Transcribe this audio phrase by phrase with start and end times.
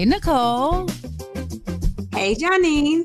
[0.00, 0.88] Hey, Nicole.
[2.14, 3.04] Hey, Janine.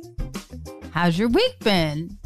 [0.91, 2.17] How's your week been?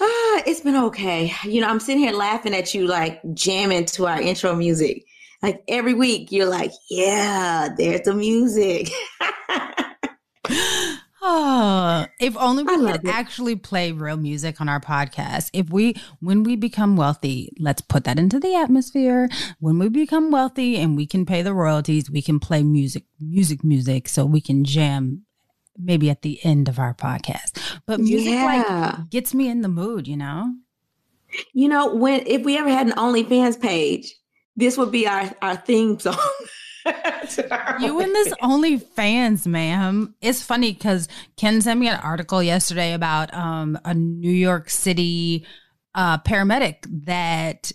[0.00, 1.34] Ah, it's been okay.
[1.44, 5.04] You know, I'm sitting here laughing at you, like jamming to our intro music.
[5.42, 8.88] Like every week, you're like, yeah, there's the music.
[11.24, 13.08] Oh, if only we could it.
[13.08, 15.50] actually play real music on our podcast.
[15.52, 19.28] If we, when we become wealthy, let's put that into the atmosphere.
[19.60, 23.62] When we become wealthy and we can pay the royalties, we can play music, music,
[23.62, 25.22] music, so we can jam
[25.78, 27.80] maybe at the end of our podcast.
[27.86, 28.96] But music Yeah.
[28.98, 30.54] like gets me in the mood, you know?
[31.54, 34.12] you know, when if we ever had an OnlyFans page,
[34.56, 36.18] this would be our, our theme song.
[36.84, 40.14] You and this OnlyFans, ma'am.
[40.20, 45.46] It's funny because Ken sent me an article yesterday about um, a New York City
[45.94, 47.70] uh, paramedic that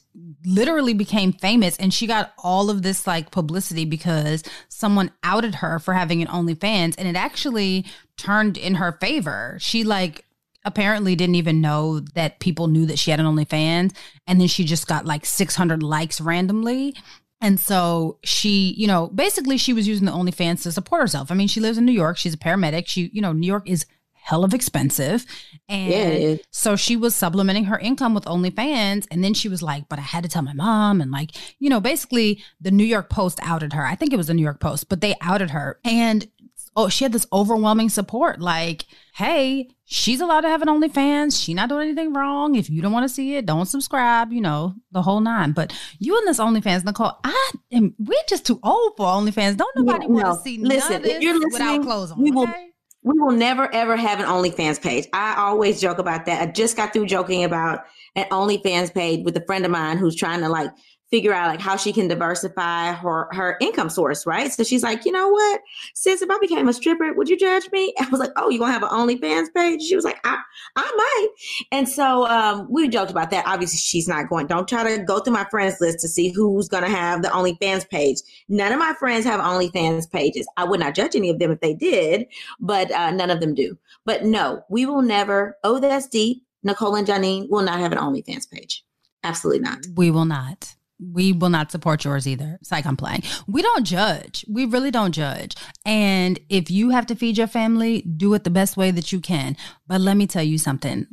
[0.46, 5.80] literally became famous, and she got all of this like publicity because someone outed her
[5.80, 7.86] for having an OnlyFans, and it actually
[8.18, 9.58] turned in her favor.
[9.62, 10.26] She like
[10.66, 13.96] apparently didn't even know that people knew that she had an OnlyFans,
[14.26, 16.96] and then she just got like 600 likes randomly.
[17.40, 21.32] And so she, you know, basically she was using the OnlyFans to support herself.
[21.32, 22.18] I mean, she lives in New York.
[22.18, 22.88] She's a paramedic.
[22.88, 23.86] She, you know, New York is
[24.28, 25.26] hell of expensive.
[25.70, 29.08] And Yeah, so she was supplementing her income with OnlyFans.
[29.10, 31.00] And then she was like, but I had to tell my mom.
[31.00, 33.86] And like, you know, basically the New York Post outed her.
[33.86, 35.80] I think it was the New York Post, but they outed her.
[35.86, 36.28] And
[36.76, 38.42] oh, she had this overwhelming support.
[38.42, 41.42] Like, hey, she's allowed to have an OnlyFans.
[41.42, 42.56] She not doing anything wrong.
[42.56, 44.32] If you don't want to see it, don't subscribe.
[44.34, 45.54] You know the whole nine.
[45.54, 47.96] But you and this OnlyFans, Nicole, I am.
[47.98, 49.58] We're just too old for OnlyFans.
[49.58, 50.40] Don't nobody Yeah, want to no.
[50.44, 52.22] see Listen, none of if this you're without clothes on.
[52.22, 52.68] we will- okay?
[53.04, 55.08] we will never ever have an OnlyFans page.
[55.14, 56.42] I always joke about that.
[56.42, 60.16] I just got through joking about an OnlyFans page with a friend of mine who's
[60.16, 60.72] trying to like
[61.10, 64.52] figure out like how she can diversify her her income source, right?
[64.52, 65.62] So she's like, you know what,
[65.94, 67.94] sis, if I became a stripper, would you judge me?
[68.00, 69.82] I was like, oh, you gonna have an OnlyFans page?
[69.82, 70.38] She was like, I,
[70.76, 71.28] I might.
[71.72, 73.48] And so um, we joked about that.
[73.48, 74.48] Obviously, she's not going.
[74.48, 77.90] Don't try to go through my friends list to see who's gonna have the OnlyFans
[77.90, 78.18] page.
[78.50, 80.48] None of my friends have OnlyFans pages.
[80.58, 82.26] I would not judge any of them if they did,
[82.60, 83.78] but uh, none of them do.
[84.06, 85.58] But no, we will never.
[85.64, 86.44] Oh, that's deep.
[86.64, 88.84] Nicole and Janine will not have an OnlyFans page.
[89.24, 89.80] Absolutely not.
[89.96, 90.76] We will not.
[91.00, 92.58] We will not support yours either.
[92.60, 93.24] It's like I'm playing.
[93.48, 94.44] We don't judge.
[94.48, 95.56] We really don't judge.
[95.86, 99.20] And if you have to feed your family, do it the best way that you
[99.20, 99.56] can.
[99.86, 101.08] But let me tell you something.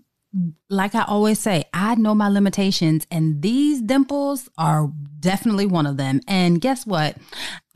[0.69, 4.91] Like I always say, I know my limitations, and these dimples are
[5.21, 6.21] definitely one of them.
[6.27, 7.17] And guess what?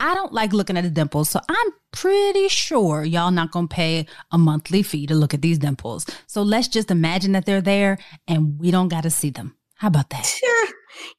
[0.01, 4.07] I don't like looking at the dimples, so I'm pretty sure y'all not gonna pay
[4.31, 6.05] a monthly fee to look at these dimples.
[6.27, 7.97] So let's just imagine that they're there,
[8.27, 9.55] and we don't got to see them.
[9.75, 10.29] How about that?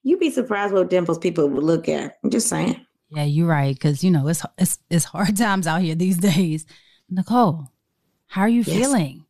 [0.02, 2.16] You'd be surprised what dimples people would look at.
[2.22, 2.84] I'm just saying.
[3.10, 3.74] Yeah, you're right.
[3.74, 6.66] Because you know it's it's it's hard times out here these days.
[7.08, 7.68] Nicole,
[8.28, 8.76] how are you Yes.
[8.76, 9.24] feeling?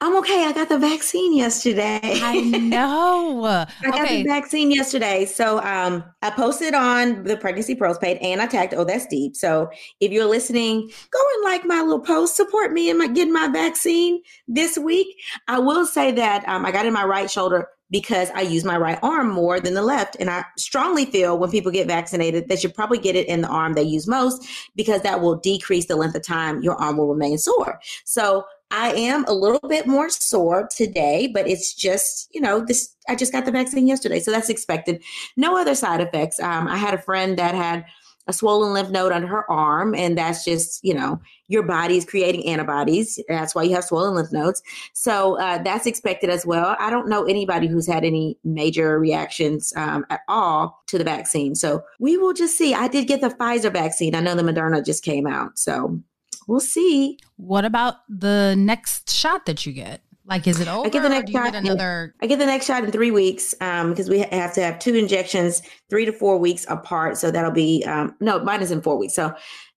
[0.00, 0.44] I'm okay.
[0.44, 2.00] I got the vaccine yesterday.
[2.02, 3.44] I know.
[3.44, 5.24] I got okay, the vaccine yesterday.
[5.24, 9.34] So um, I posted on the pregnancy pros page and I tagged, oh, that's deep.
[9.34, 9.70] So
[10.00, 13.48] if you're listening, go and like my little post, support me in my getting my
[13.48, 15.08] vaccine this week.
[15.48, 17.68] I will say that um, I got it in my right shoulder.
[17.90, 20.16] Because I use my right arm more than the left.
[20.20, 23.48] And I strongly feel when people get vaccinated, they should probably get it in the
[23.48, 24.46] arm they use most
[24.76, 27.80] because that will decrease the length of time your arm will remain sore.
[28.04, 32.94] So I am a little bit more sore today, but it's just, you know, this,
[33.08, 34.20] I just got the vaccine yesterday.
[34.20, 35.02] So that's expected.
[35.36, 36.38] No other side effects.
[36.38, 37.86] Um, I had a friend that had
[38.28, 39.94] a swollen lymph node under her arm.
[39.94, 43.18] And that's just, you know, your body is creating antibodies.
[43.28, 44.62] That's why you have swollen lymph nodes.
[44.92, 46.76] So uh, that's expected as well.
[46.78, 51.54] I don't know anybody who's had any major reactions um, at all to the vaccine.
[51.54, 52.74] So we will just see.
[52.74, 54.14] I did get the Pfizer vaccine.
[54.14, 55.58] I know the Moderna just came out.
[55.58, 55.98] So
[56.46, 57.18] we'll see.
[57.36, 60.02] What about the next shot that you get?
[60.28, 60.86] Like, is it over?
[60.86, 61.54] I get the next shot.
[61.54, 62.14] another.
[62.20, 64.94] I get the next shot in three weeks um, because we have to have two
[64.94, 67.16] injections, three to four weeks apart.
[67.16, 69.14] So that'll be um, no, mine is in four weeks.
[69.14, 69.32] So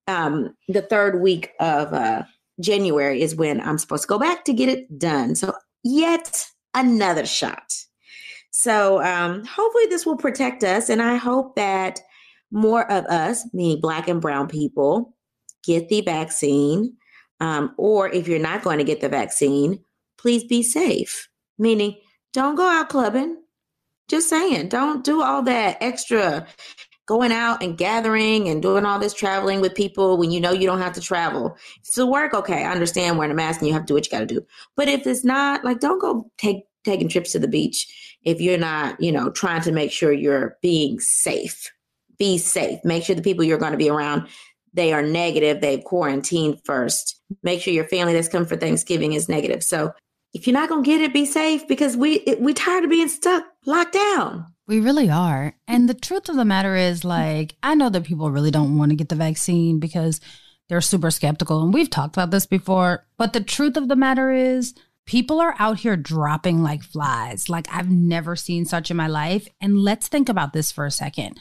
[0.08, 2.24] um, the third week of uh,
[2.60, 5.36] January is when I'm supposed to go back to get it done.
[5.36, 5.54] So
[5.84, 7.74] yet another shot.
[8.52, 12.02] So um, hopefully this will protect us, and I hope that
[12.52, 15.16] more of us, meaning Black and Brown people,
[15.64, 16.98] get the vaccine.
[17.40, 19.84] Um, or if you're not going to get the vaccine,
[20.22, 21.28] please be safe.
[21.58, 21.96] Meaning,
[22.34, 23.38] don't go out clubbing.
[24.08, 26.46] Just saying, don't do all that extra
[27.08, 30.68] going out and gathering and doing all this traveling with people when you know you
[30.68, 31.58] don't have to travel.
[31.80, 34.06] It's To work, okay, I understand wearing a mask and you have to do what
[34.06, 34.46] you got to do.
[34.76, 38.58] But if it's not, like, don't go take taking trips to the beach if you're
[38.58, 41.70] not, you know, trying to make sure you're being safe.
[42.18, 42.80] Be safe.
[42.84, 44.28] Make sure the people you're going to be around
[44.74, 45.62] they are negative.
[45.62, 47.22] They've quarantined first.
[47.44, 49.64] Make sure your family that's come for Thanksgiving is negative.
[49.64, 49.92] So
[50.34, 53.44] if you're not to get it, be safe because we we tired of being stuck
[53.66, 54.46] locked down.
[54.68, 55.56] We really are.
[55.68, 58.92] And the truth of the matter is like I know that people really don't want
[58.92, 60.22] to get the vaccine because
[60.70, 64.32] they're super skeptical and we've talked about this before, but the truth of the matter
[64.32, 64.74] is
[65.06, 67.50] people are out here dropping like flies.
[67.50, 69.48] Like I've never seen such in my life.
[69.60, 71.38] And let's think about this for a second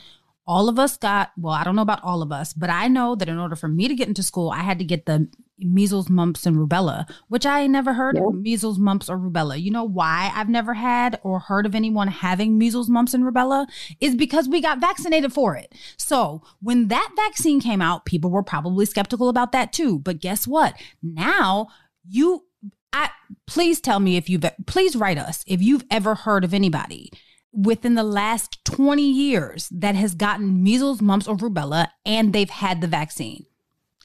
[0.50, 3.14] all of us got, well, I don't know about all of us, but I know
[3.14, 5.28] that in order for me to get into school, I had to get the
[5.60, 9.60] measles, mumps, and rubella, which I never heard of measles, mumps, or rubella.
[9.60, 13.66] You know why I've never had or heard of anyone having measles, mumps, and rubella?
[14.00, 15.74] Is because we got vaccinated for it.
[15.96, 19.98] So when that vaccine came out, people were probably skeptical about that too.
[19.98, 20.74] But guess what?
[21.02, 21.68] Now
[22.08, 22.44] you,
[22.92, 23.10] I,
[23.46, 27.10] please tell me if you've, please write us if you've ever heard of anybody
[27.52, 32.80] within the last 20 years that has gotten measles, mumps, or rubella and they've had
[32.80, 33.44] the vaccine.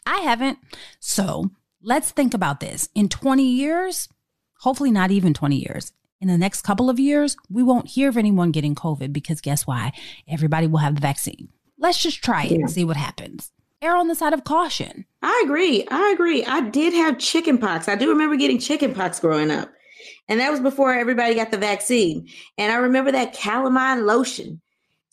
[0.06, 0.60] I haven't.
[1.00, 2.90] So let's think about this.
[2.96, 4.08] In 20 years,
[4.60, 5.92] hopefully not even 20 years,
[6.22, 9.68] in the next couple of years, we won't hear of anyone getting COVID because guess
[9.68, 9.92] why?
[10.28, 11.50] Everybody will have the vaccine.
[11.78, 12.58] Let's just try it yeah.
[12.60, 13.52] and see what happens.
[13.82, 15.06] Err on the side of caution.
[15.22, 15.86] I agree.
[15.92, 16.44] I agree.
[16.46, 17.88] I did have chickenpox.
[17.88, 19.70] I do remember getting chickenpox growing up.
[20.28, 22.28] And that was before everybody got the vaccine.
[22.58, 24.62] And I remember that calamine lotion.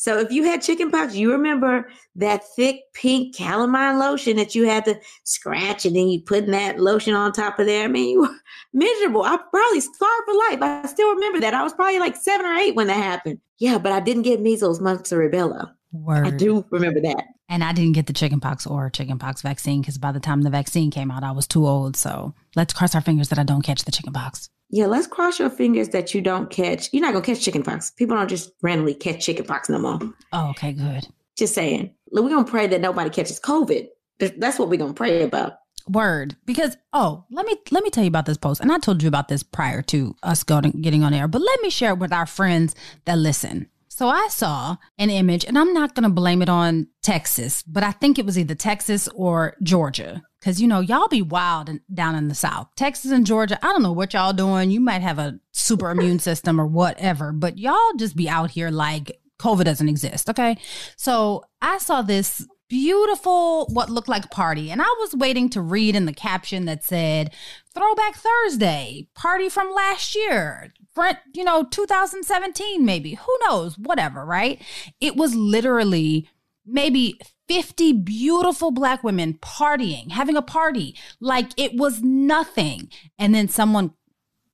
[0.03, 4.85] So if you had chickenpox, you remember that thick pink calamine lotion that you had
[4.87, 7.85] to scratch and then you putting that lotion on top of there.
[7.85, 8.37] I mean, you were
[8.73, 9.23] miserable.
[9.23, 10.59] I probably scarred for life.
[10.61, 11.55] I still remember that.
[11.55, 13.39] I was probably like seven or eight when that happened.
[13.61, 15.73] Yeah, but I didn't get measles, mumps, or rubella.
[15.93, 16.27] Word.
[16.27, 17.25] I do remember that.
[17.49, 20.91] And I didn't get the chickenpox or chickenpox vaccine because by the time the vaccine
[20.91, 21.97] came out, I was too old.
[21.97, 24.51] So let's cross our fingers that I don't catch the chickenpox.
[24.75, 26.89] Yeah, let's cross your fingers that you don't catch.
[26.93, 27.91] You're not gonna catch chickenpox.
[27.91, 29.99] People don't just randomly catch chickenpox no more.
[30.33, 31.07] Oh, okay, good.
[31.37, 31.95] Just saying.
[32.11, 33.89] We're gonna pray that nobody catches COVID.
[34.19, 35.59] That's what we're gonna pray about.
[35.89, 36.37] Word.
[36.47, 38.63] Because oh, let me let me tell you about this post.
[38.63, 41.61] And I told you about this prior to us going getting on air, but let
[41.61, 42.75] me share it with our friends
[43.05, 43.69] that listen.
[43.89, 47.93] So I saw an image, and I'm not to blame it on Texas, but I
[47.93, 50.23] think it was either Texas or Georgia.
[50.43, 52.69] Cause you know, y'all be wild in, down in the South.
[52.77, 54.71] Texas and Georgia, I don't know what y'all doing.
[54.71, 58.71] You might have a super immune system or whatever, but y'all just be out here
[58.71, 60.29] like COVID doesn't exist.
[60.31, 60.57] Okay.
[60.97, 64.71] So I saw this beautiful, what looked like party.
[64.71, 67.35] And I was waiting to read in the caption that said,
[67.75, 73.15] Throwback Thursday, party from last year, front, you know, 2017, maybe.
[73.15, 73.77] Who knows?
[73.77, 74.63] Whatever, right?
[75.01, 76.31] It was literally
[76.65, 82.89] maybe 50 beautiful black women partying, having a party like it was nothing.
[83.19, 83.93] And then someone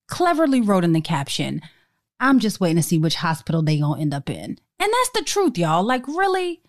[0.07, 1.61] cleverly wrote in the caption,
[2.21, 4.59] I'm just waiting to see which hospital they gonna end up in.
[4.81, 5.83] And that's the truth, y'all.
[5.83, 6.61] Like, really?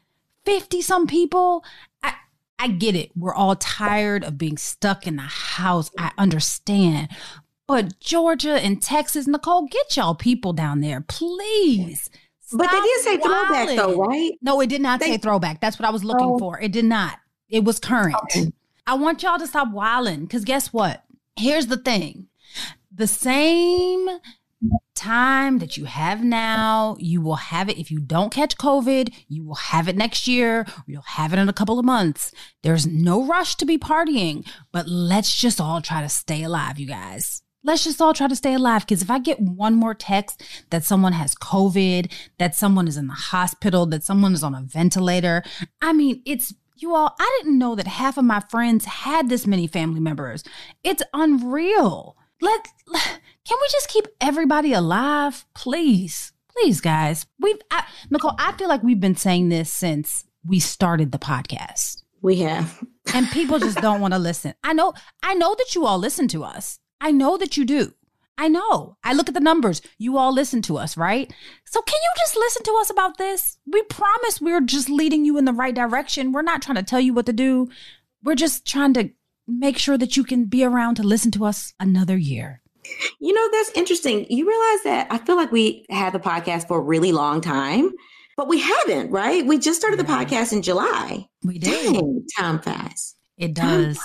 [0.45, 1.63] 50 some people?
[2.03, 2.13] I,
[2.57, 3.11] I get it.
[3.15, 5.91] We're all tired of being stuck in the house.
[5.97, 7.09] I understand.
[7.67, 12.09] But Georgia and Texas, Nicole, get y'all people down there, please.
[12.49, 14.31] Stop but they did say throwback, though, right?
[14.41, 15.61] No, it did not they, say throwback.
[15.61, 16.39] That's what I was looking oh.
[16.39, 16.59] for.
[16.59, 17.19] It did not.
[17.47, 18.15] It was current.
[18.23, 18.51] Okay.
[18.87, 21.03] I want y'all to stop wilding because guess what?
[21.35, 22.27] Here's the thing
[22.91, 24.09] the same
[24.95, 27.77] time that you have now, you will have it.
[27.77, 31.49] If you don't catch COVID, you will have it next year, you'll have it in
[31.49, 32.31] a couple of months.
[32.63, 36.87] There's no rush to be partying, but let's just all try to stay alive, you
[36.87, 37.43] guys.
[37.63, 38.85] Let's just all try to stay alive.
[38.85, 43.07] Because if I get one more text that someone has COVID, that someone is in
[43.07, 45.43] the hospital, that someone is on a ventilator,
[45.81, 49.45] I mean, it's you all, I didn't know that half of my friends had this
[49.45, 50.43] many family members.
[50.83, 52.15] It's unreal.
[52.41, 56.31] Let, can we just keep everybody alive, please?
[56.49, 57.25] Please, guys.
[57.39, 58.35] We've I, Nicole.
[58.39, 62.03] I feel like we've been saying this since we started the podcast.
[62.21, 64.53] We have, and people just don't want to listen.
[64.63, 64.93] I know.
[65.23, 66.79] I know that you all listen to us.
[67.01, 67.93] I know that you do.
[68.37, 68.95] I know.
[69.03, 69.81] I look at the numbers.
[69.97, 71.31] You all listen to us, right?
[71.65, 73.57] So can you just listen to us about this?
[73.65, 76.31] We promise we're just leading you in the right direction.
[76.31, 77.67] We're not trying to tell you what to do.
[78.23, 79.09] We're just trying to
[79.45, 82.61] make sure that you can be around to listen to us another year.
[83.19, 84.25] You know, that's interesting.
[84.29, 87.91] You realize that I feel like we had the podcast for a really long time,
[88.37, 89.45] but we haven't, right?
[89.45, 91.27] We just started the podcast in July.
[91.43, 91.93] We did.
[91.93, 93.17] Dang, time fast.
[93.37, 93.99] It does.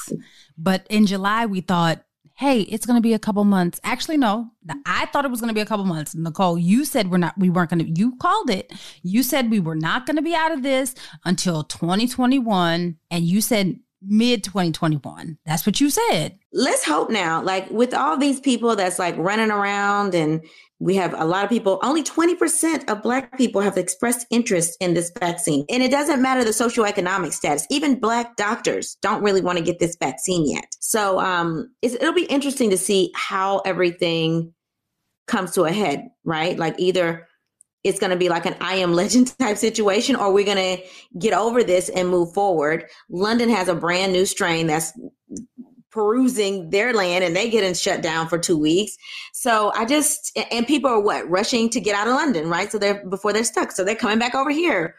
[0.58, 3.80] But in July, we thought, hey, it's going to be a couple months.
[3.84, 4.50] Actually, no,
[4.86, 6.14] I thought it was going to be a couple months.
[6.14, 8.72] Nicole, you said we're not, we weren't going to, you called it.
[9.02, 12.96] You said we were not going to be out of this until 2021.
[13.10, 15.38] And you said mid 2021.
[15.46, 16.38] That's what you said.
[16.52, 17.42] Let's hope now.
[17.42, 20.44] Like with all these people that's like running around and
[20.84, 24.92] we have a lot of people, only 20% of Black people have expressed interest in
[24.92, 25.64] this vaccine.
[25.70, 27.66] And it doesn't matter the socioeconomic status.
[27.70, 30.66] Even Black doctors don't really want to get this vaccine yet.
[30.80, 34.52] So um, it'll be interesting to see how everything
[35.26, 36.58] comes to a head, right?
[36.58, 37.28] Like either
[37.82, 40.84] it's going to be like an I am legend type situation, or we're going to
[41.18, 42.84] get over this and move forward.
[43.08, 44.92] London has a brand new strain that's
[45.94, 48.96] perusing their land and they getting shut down for two weeks.
[49.32, 52.70] So I just, and people are what, rushing to get out of London, right?
[52.70, 53.70] So they're, before they're stuck.
[53.70, 54.96] So they're coming back over here,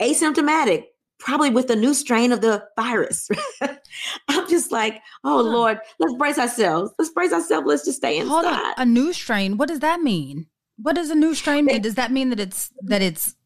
[0.00, 0.84] asymptomatic,
[1.18, 3.28] probably with the new strain of the virus.
[4.28, 6.90] I'm just like, oh Lord, let's brace ourselves.
[6.98, 7.66] Let's brace ourselves.
[7.66, 8.30] Let's just stay inside.
[8.30, 8.74] Hold on.
[8.78, 9.58] A new strain.
[9.58, 10.46] What does that mean?
[10.78, 11.82] What does a new strain mean?
[11.82, 13.36] Does that mean that it's that it's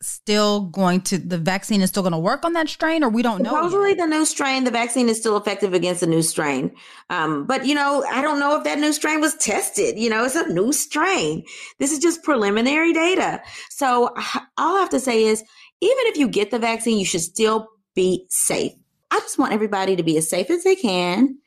[0.00, 3.22] still going to the vaccine is still going to work on that strain or we
[3.22, 3.98] don't know supposedly yet?
[3.98, 6.74] the new strain the vaccine is still effective against the new strain.
[7.10, 9.98] Um, but you know i don't know if that new strain was tested.
[9.98, 11.44] You know it's a new strain.
[11.78, 13.42] This is just preliminary data.
[13.70, 14.14] So
[14.58, 15.40] all i have to say is
[15.80, 18.72] even if you get the vaccine you should still be safe.
[19.10, 21.38] I just want everybody to be as safe as they can.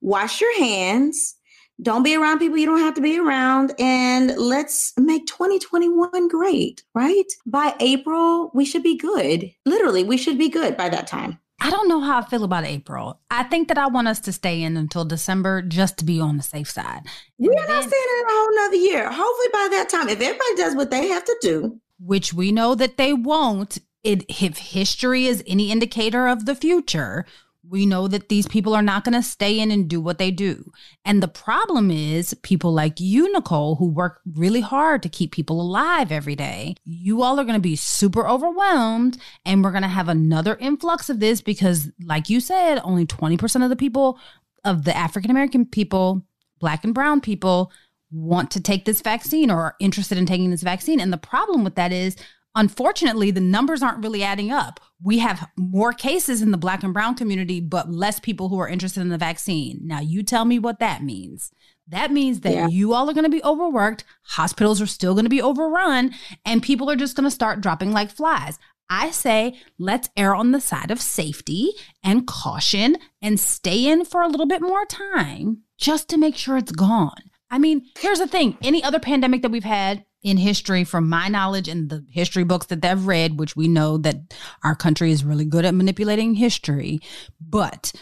[0.00, 1.36] Wash your hands
[1.82, 6.82] don't be around people you don't have to be around and let's make 2021 great
[6.94, 11.38] right by april we should be good literally we should be good by that time
[11.60, 13.20] I don't know how I feel about April.
[13.30, 16.36] I think that I want us to stay in until December just to be on
[16.36, 17.02] the safe side.
[17.38, 19.10] We're then, not staying in a whole nother year.
[19.10, 22.74] Hopefully, by that time, if everybody does what they have to do, which we know
[22.74, 27.24] that they won't, it, if history is any indicator of the future,
[27.68, 30.30] we know that these people are not going to stay in and do what they
[30.30, 30.70] do.
[31.04, 35.60] And the problem is people like you, Nicole, who work really hard to keep people
[35.60, 36.76] alive every day.
[36.84, 41.08] You all are going to be super overwhelmed and we're going to have another influx
[41.08, 44.18] of this because, like you said, only 20% of the people,
[44.64, 46.26] of the African American people,
[46.60, 47.72] black and brown people,
[48.10, 51.00] want to take this vaccine or are interested in taking this vaccine.
[51.00, 52.16] And the problem with that is
[52.54, 54.80] unfortunately, the numbers aren't really adding up.
[55.02, 58.68] We have more cases in the black and brown community, but less people who are
[58.68, 59.80] interested in the vaccine.
[59.82, 61.52] Now, you tell me what that means.
[61.88, 62.68] That means that yeah.
[62.68, 66.12] you all are going to be overworked, hospitals are still going to be overrun,
[66.44, 68.58] and people are just going to start dropping like flies.
[68.88, 74.22] I say let's err on the side of safety and caution and stay in for
[74.22, 77.30] a little bit more time just to make sure it's gone.
[77.50, 81.28] I mean, here's the thing any other pandemic that we've had, in history from my
[81.28, 85.22] knowledge and the history books that they've read, which we know that our country is
[85.22, 86.98] really good at manipulating history.
[87.40, 87.92] But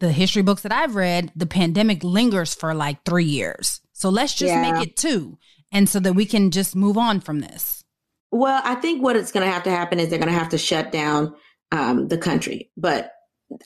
[0.00, 3.80] the history books that I've read, the pandemic lingers for like three years.
[3.92, 4.72] So let's just yeah.
[4.72, 5.38] make it two.
[5.70, 7.84] And so that we can just move on from this.
[8.32, 10.50] Well, I think what it's going to have to happen is they're going to have
[10.50, 11.34] to shut down
[11.70, 12.70] um, the country.
[12.76, 13.12] But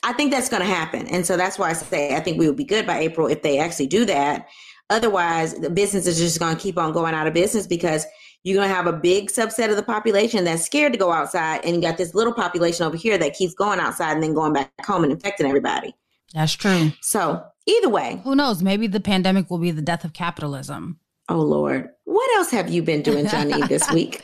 [0.03, 1.07] I think that's going to happen.
[1.07, 3.41] And so that's why I say I think we will be good by April if
[3.41, 4.47] they actually do that.
[4.89, 8.05] Otherwise, the business is just going to keep on going out of business because
[8.43, 11.65] you're going to have a big subset of the population that's scared to go outside,
[11.65, 14.53] and you got this little population over here that keeps going outside and then going
[14.53, 15.93] back home and infecting everybody.
[16.33, 16.91] That's true.
[17.01, 18.63] So, either way, who knows?
[18.63, 20.99] Maybe the pandemic will be the death of capitalism.
[21.29, 21.89] Oh, Lord.
[22.05, 24.23] What else have you been doing, Johnny, this week?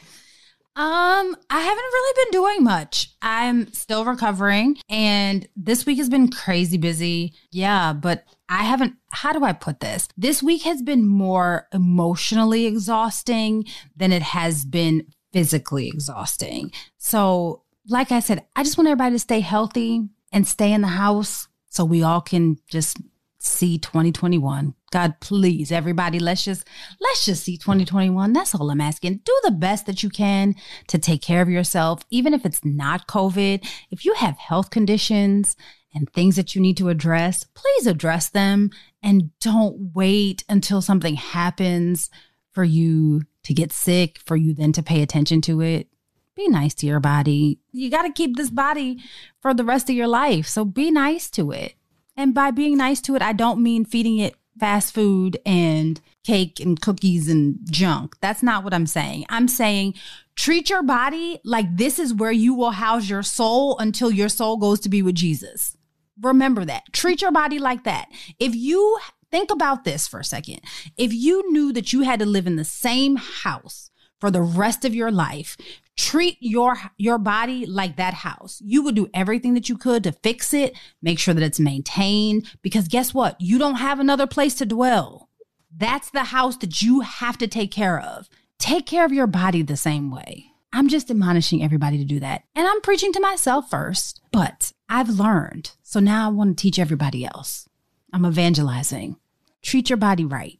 [0.76, 3.14] Um, I haven't really been doing much.
[3.22, 7.36] I'm still recovering and this week has been crazy busy.
[7.52, 10.08] Yeah, but I haven't how do I put this?
[10.16, 16.72] This week has been more emotionally exhausting than it has been physically exhausting.
[17.00, 20.88] So, like I said, I just want everybody to stay healthy and stay in the
[20.88, 22.98] house so we all can just
[23.40, 24.76] see 2021.
[24.92, 26.68] God, please, everybody, let's just
[27.02, 28.34] let's just see 2021.
[28.34, 29.22] That's all I'm asking.
[29.26, 30.54] Do the best that you can
[30.90, 33.68] to take care of yourself, even if it's not COVID.
[33.90, 35.56] If you have health conditions
[35.94, 38.72] and things that you need to address, please address them
[39.02, 42.10] and don't wait until something happens
[42.52, 45.88] for you to get sick, for you then to pay attention to it.
[46.36, 47.60] Be nice to your body.
[47.72, 49.00] You got to keep this body
[49.42, 50.48] for the rest of your life.
[50.48, 51.76] So be nice to it.
[52.16, 56.60] And by being nice to it, I don't mean feeding it fast food and cake
[56.60, 58.16] and cookies and junk.
[58.22, 59.26] That's not what I'm saying.
[59.30, 59.96] I'm saying
[60.36, 64.58] treat your body like this is where you will house your soul until your soul
[64.58, 65.78] goes to be with Jesus.
[66.24, 66.84] Remember that.
[66.94, 68.10] Treat your body like that.
[68.40, 68.98] If you
[69.32, 70.62] think about this for a second,
[70.98, 73.90] if you knew that you had to live in the same house
[74.20, 75.58] for the rest of your life,
[75.98, 78.62] treat your your body like that house.
[78.64, 82.50] You would do everything that you could to fix it, make sure that it's maintained
[82.62, 83.40] because guess what?
[83.40, 85.30] You don't have another place to dwell.
[85.76, 88.30] That's the house that you have to take care of.
[88.60, 90.54] Take care of your body the same way.
[90.72, 92.44] I'm just admonishing everybody to do that.
[92.56, 95.72] And I'm preaching to myself first, but I've learned.
[95.82, 97.68] So now I want to teach everybody else.
[98.14, 99.16] I'm evangelizing.
[99.64, 100.60] Treat your body right.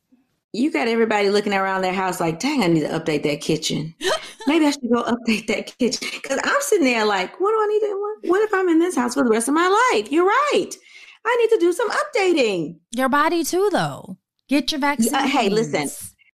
[0.54, 3.94] You got everybody looking around their house like, dang, I need to update that kitchen.
[4.48, 6.08] Maybe I should go update that kitchen.
[6.12, 8.80] Because I'm sitting there like, what do I need to, what, what if I'm in
[8.80, 10.12] this house for the rest of my life?
[10.12, 10.72] You're right.
[11.24, 12.80] I need to do some updating.
[12.96, 14.18] Your body too, though.
[14.50, 15.14] Get your vaccine.
[15.14, 15.90] Uh, hey, listen,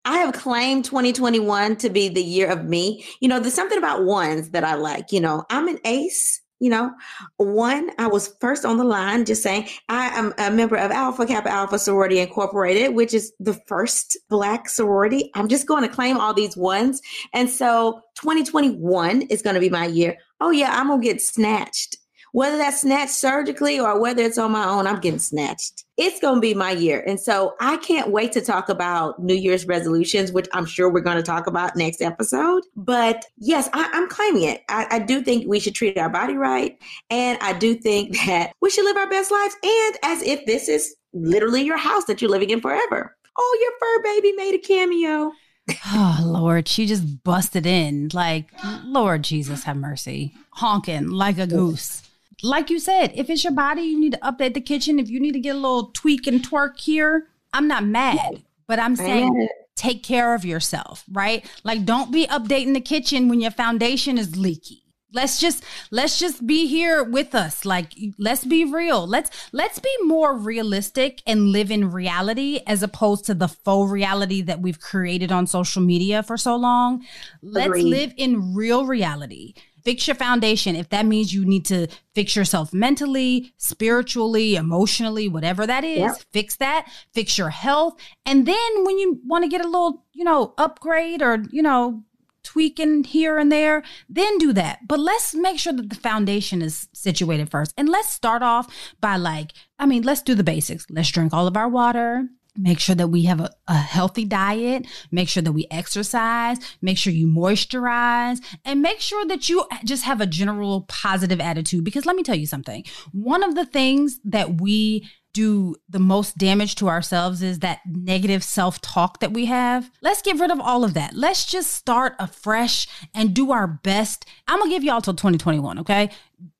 [0.04, 3.06] I have claimed 2021 to be the year of me.
[3.20, 5.12] You know, there's something about ones that I like.
[5.12, 6.42] You know, I'm an ace.
[6.58, 6.90] You know,
[7.36, 11.26] one, I was first on the line just saying, I am a member of Alpha
[11.26, 15.30] Kappa Alpha Sorority Incorporated, which is the first Black sorority.
[15.34, 17.02] I'm just going to claim all these ones.
[17.34, 20.16] And so 2021 is going to be my year.
[20.40, 21.96] Oh, yeah, I'm going to get snatched
[22.36, 25.84] whether that's snatched surgically or whether it's on my own, I'm getting snatched.
[25.96, 27.02] It's going to be my year.
[27.06, 31.00] And so I can't wait to talk about New Year's resolutions, which I'm sure we're
[31.00, 32.62] going to talk about next episode.
[32.76, 34.64] But yes, I, am claiming it.
[34.68, 36.76] I, I do think we should treat our body right.
[37.08, 40.68] And I do think that we should live our best lives and as if this
[40.68, 43.16] is literally your house that you're living in forever.
[43.38, 45.32] Oh, your fur baby made a cameo.
[45.86, 48.50] oh Lord, she just busted in like
[48.84, 52.02] Lord Jesus have mercy, honking like a goose
[52.46, 54.98] like you said, if it's your body, you need to update the kitchen.
[54.98, 58.78] If you need to get a little tweak and twerk here, I'm not mad, but
[58.78, 61.44] I'm saying take care of yourself, right?
[61.64, 64.82] Like don't be updating the kitchen when your foundation is leaky.
[65.12, 67.64] Let's just let's just be here with us.
[67.64, 69.06] Like let's be real.
[69.06, 74.42] Let's let's be more realistic and live in reality as opposed to the faux reality
[74.42, 77.04] that we've created on social media for so long.
[77.40, 77.84] Let's Agreed.
[77.84, 79.54] live in real reality
[79.86, 80.74] fix your foundation.
[80.74, 86.16] If that means you need to fix yourself mentally, spiritually, emotionally, whatever that is, yep.
[86.32, 87.94] fix that, fix your health.
[88.26, 92.02] And then when you want to get a little, you know, upgrade or, you know,
[92.42, 94.80] tweaking here and there, then do that.
[94.88, 97.72] But let's make sure that the foundation is situated first.
[97.78, 98.66] And let's start off
[99.00, 100.86] by like, I mean, let's do the basics.
[100.90, 104.86] Let's drink all of our water make sure that we have a, a, healthy diet,
[105.10, 110.04] make sure that we exercise, make sure you moisturize, and make sure that you just
[110.04, 111.84] have a general positive attitude.
[111.84, 116.38] Because let me tell you something one of the things that we do the most
[116.38, 119.90] damage to ourselves is that negative self talk that we have.
[120.00, 121.12] Let's get rid of all of that.
[121.12, 124.24] Let's just start afresh and do our best.
[124.48, 126.08] I'm gonna give y'all till 2021, okay?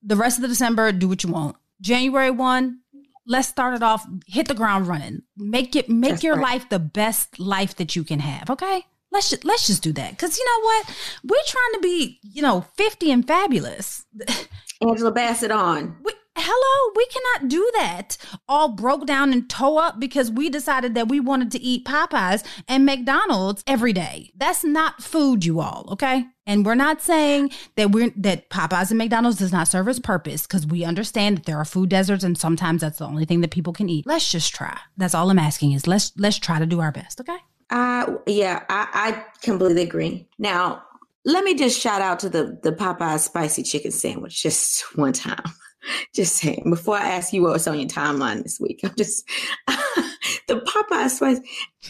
[0.03, 1.57] The rest of the December, do what you want.
[1.81, 2.81] January 1,
[3.27, 5.23] let's start it off hit the ground running.
[5.37, 6.55] Make it make That's your right.
[6.55, 8.85] life the best life that you can have okay?
[9.13, 10.11] Let's just let's just do that.
[10.11, 10.97] Because you know what?
[11.25, 14.05] We're trying to be you know 50 and fabulous.
[14.83, 15.97] Angela bassett on.
[16.05, 18.17] We, hello we cannot do that
[18.49, 22.45] all broke down and toe up because we decided that we wanted to eat popeyes
[22.69, 27.91] and mcdonald's every day that's not food you all okay and we're not saying that
[27.91, 31.59] we're that Popeyes and McDonald's does not serve its purpose because we understand that there
[31.59, 34.07] are food deserts and sometimes that's the only thing that people can eat.
[34.07, 34.79] Let's just try.
[34.97, 37.39] That's all I'm asking is let's let's try to do our best, okay?
[37.71, 40.29] Uh yeah, I, I completely agree.
[40.39, 40.85] Now,
[41.25, 45.43] let me just shout out to the the Popeyes spicy chicken sandwich just one time.
[46.15, 49.29] Just saying, before I ask you what was on your timeline this week, I'm just
[50.49, 51.41] the Popeye spice.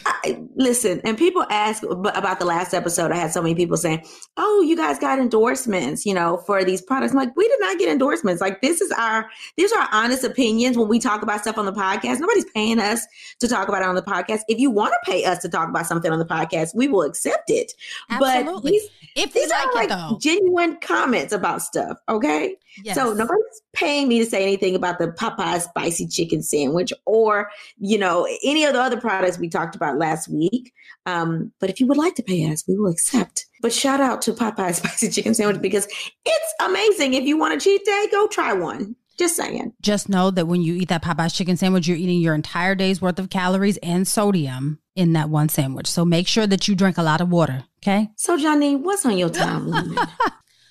[0.05, 3.11] I, listen, and people ask about the last episode.
[3.11, 4.05] I had so many people saying,
[4.37, 7.79] "Oh, you guys got endorsements, you know, for these products." I'm like, we did not
[7.79, 8.41] get endorsements.
[8.41, 11.65] Like, this is our these are our honest opinions when we talk about stuff on
[11.65, 12.19] the podcast.
[12.19, 13.05] Nobody's paying us
[13.39, 14.41] to talk about it on the podcast.
[14.47, 17.03] If you want to pay us to talk about something on the podcast, we will
[17.03, 17.73] accept it.
[18.09, 18.53] Absolutely.
[18.53, 20.17] But these, if these like are like though.
[20.21, 21.97] genuine comments about stuff.
[22.07, 22.55] Okay.
[22.83, 22.95] Yes.
[22.95, 27.97] So nobody's paying me to say anything about the Popeye spicy chicken sandwich or, you
[27.97, 30.73] know, any of the other products we talked about last week.
[31.05, 33.45] Um, but if you would like to pay us, we will accept.
[33.61, 35.87] But shout out to Popeye spicy chicken sandwich because
[36.25, 37.13] it's amazing.
[37.13, 38.95] If you want a cheat day, go try one.
[39.17, 39.73] Just saying.
[39.81, 43.01] Just know that when you eat that Popeye's chicken sandwich, you're eating your entire day's
[43.01, 45.87] worth of calories and sodium in that one sandwich.
[45.87, 47.63] So make sure that you drink a lot of water.
[47.81, 48.09] Okay.
[48.15, 50.07] So, Johnny, what's on your timeline?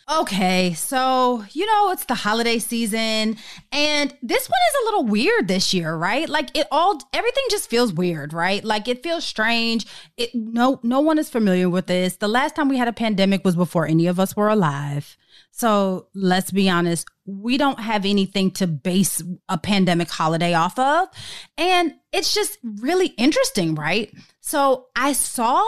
[0.08, 3.36] Okay, so you know it's the holiday season
[3.72, 6.28] and this one is a little weird this year, right?
[6.28, 8.62] Like it all everything just feels weird, right?
[8.62, 9.84] Like it feels strange.
[10.16, 12.18] It no no one is familiar with this.
[12.18, 15.16] The last time we had a pandemic was before any of us were alive.
[15.50, 21.08] So, let's be honest, we don't have anything to base a pandemic holiday off of,
[21.56, 24.12] and it's just really interesting, right?
[24.46, 25.60] So I saw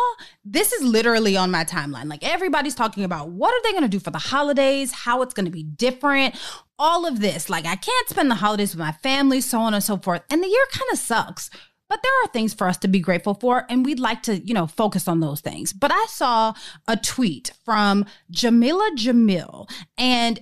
[0.45, 2.09] this is literally on my timeline.
[2.09, 5.35] Like everybody's talking about what are they going to do for the holidays, how it's
[5.35, 6.37] going to be different,
[6.79, 7.51] all of this.
[7.51, 10.23] Like I can't spend the holidays with my family, so on and so forth.
[10.31, 11.51] And the year kind of sucks.
[11.89, 14.55] But there are things for us to be grateful for, and we'd like to, you
[14.55, 15.73] know, focus on those things.
[15.73, 16.53] But I saw
[16.87, 20.39] a tweet from Jamila Jamil, and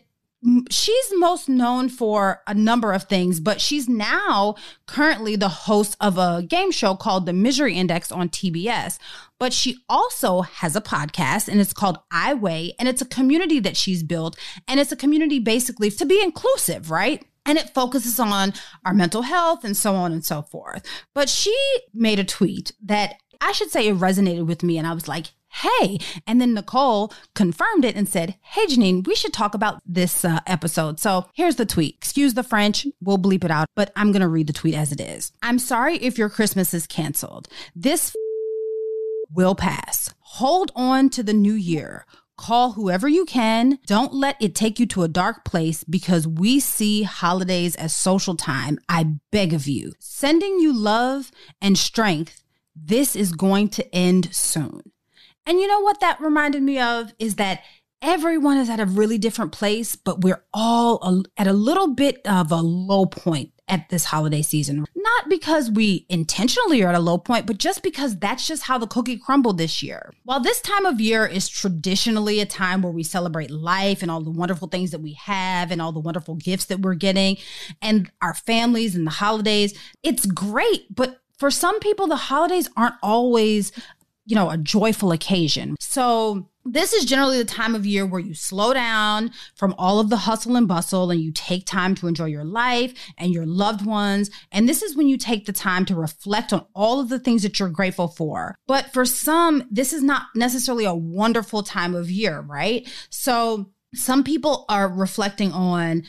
[0.70, 4.54] she's most known for a number of things, but she's now
[4.87, 8.98] currently the host of a game show called The Misery Index on TBS.
[9.38, 13.61] But she also has a podcast and it's called I Weigh, and it's a community
[13.61, 14.38] that she's built.
[14.66, 17.24] And it's a community basically to be inclusive, right?
[17.48, 18.52] and it focuses on
[18.85, 20.85] our mental health and so on and so forth.
[21.14, 21.56] But she
[21.94, 25.26] made a tweet that I should say it resonated with me, and I was like,
[25.56, 25.98] hey.
[26.26, 30.40] And then Nicole confirmed it and said, hey, Janine, we should talk about this uh,
[30.46, 31.00] episode.
[31.00, 31.96] So here's the tweet.
[31.96, 34.92] Excuse the French, we'll bleep it out, but I'm going to read the tweet as
[34.92, 35.32] it is.
[35.42, 37.48] I'm sorry if your Christmas is canceled.
[37.74, 38.14] This
[39.32, 40.14] will pass.
[40.20, 42.04] Hold on to the new year.
[42.36, 43.78] Call whoever you can.
[43.86, 48.36] Don't let it take you to a dark place because we see holidays as social
[48.36, 48.78] time.
[48.90, 49.94] I beg of you.
[49.98, 51.30] Sending you love
[51.62, 52.42] and strength.
[52.74, 54.82] This is going to end soon.
[55.46, 57.62] And you know what that reminded me of is that
[58.02, 62.20] everyone is at a really different place, but we're all a, at a little bit
[62.26, 64.87] of a low point at this holiday season.
[64.94, 68.78] Not because we intentionally are at a low point, but just because that's just how
[68.78, 70.12] the cookie crumbled this year.
[70.24, 74.20] While this time of year is traditionally a time where we celebrate life and all
[74.20, 77.38] the wonderful things that we have and all the wonderful gifts that we're getting
[77.82, 80.94] and our families and the holidays, it's great.
[80.94, 83.72] But for some people, the holidays aren't always
[84.26, 85.76] you know, a joyful occasion.
[85.80, 90.10] So this is generally the time of year where you slow down from all of
[90.10, 93.86] the hustle and bustle and you take time to enjoy your life and your loved
[93.86, 94.30] ones.
[94.50, 97.44] And this is when you take the time to reflect on all of the things
[97.44, 98.56] that you're grateful for.
[98.66, 102.86] But for some, this is not necessarily a wonderful time of year, right?
[103.10, 106.02] So some people are reflecting on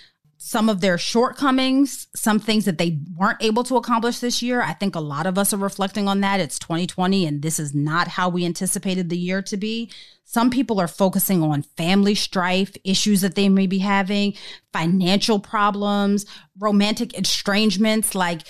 [0.47, 4.61] some of their shortcomings, some things that they weren't able to accomplish this year.
[4.61, 6.39] I think a lot of us are reflecting on that.
[6.39, 9.91] It's 2020 and this is not how we anticipated the year to be.
[10.23, 14.35] Some people are focusing on family strife, issues that they may be having,
[14.71, 16.25] financial problems,
[16.57, 18.15] romantic estrangements.
[18.15, 18.43] Like,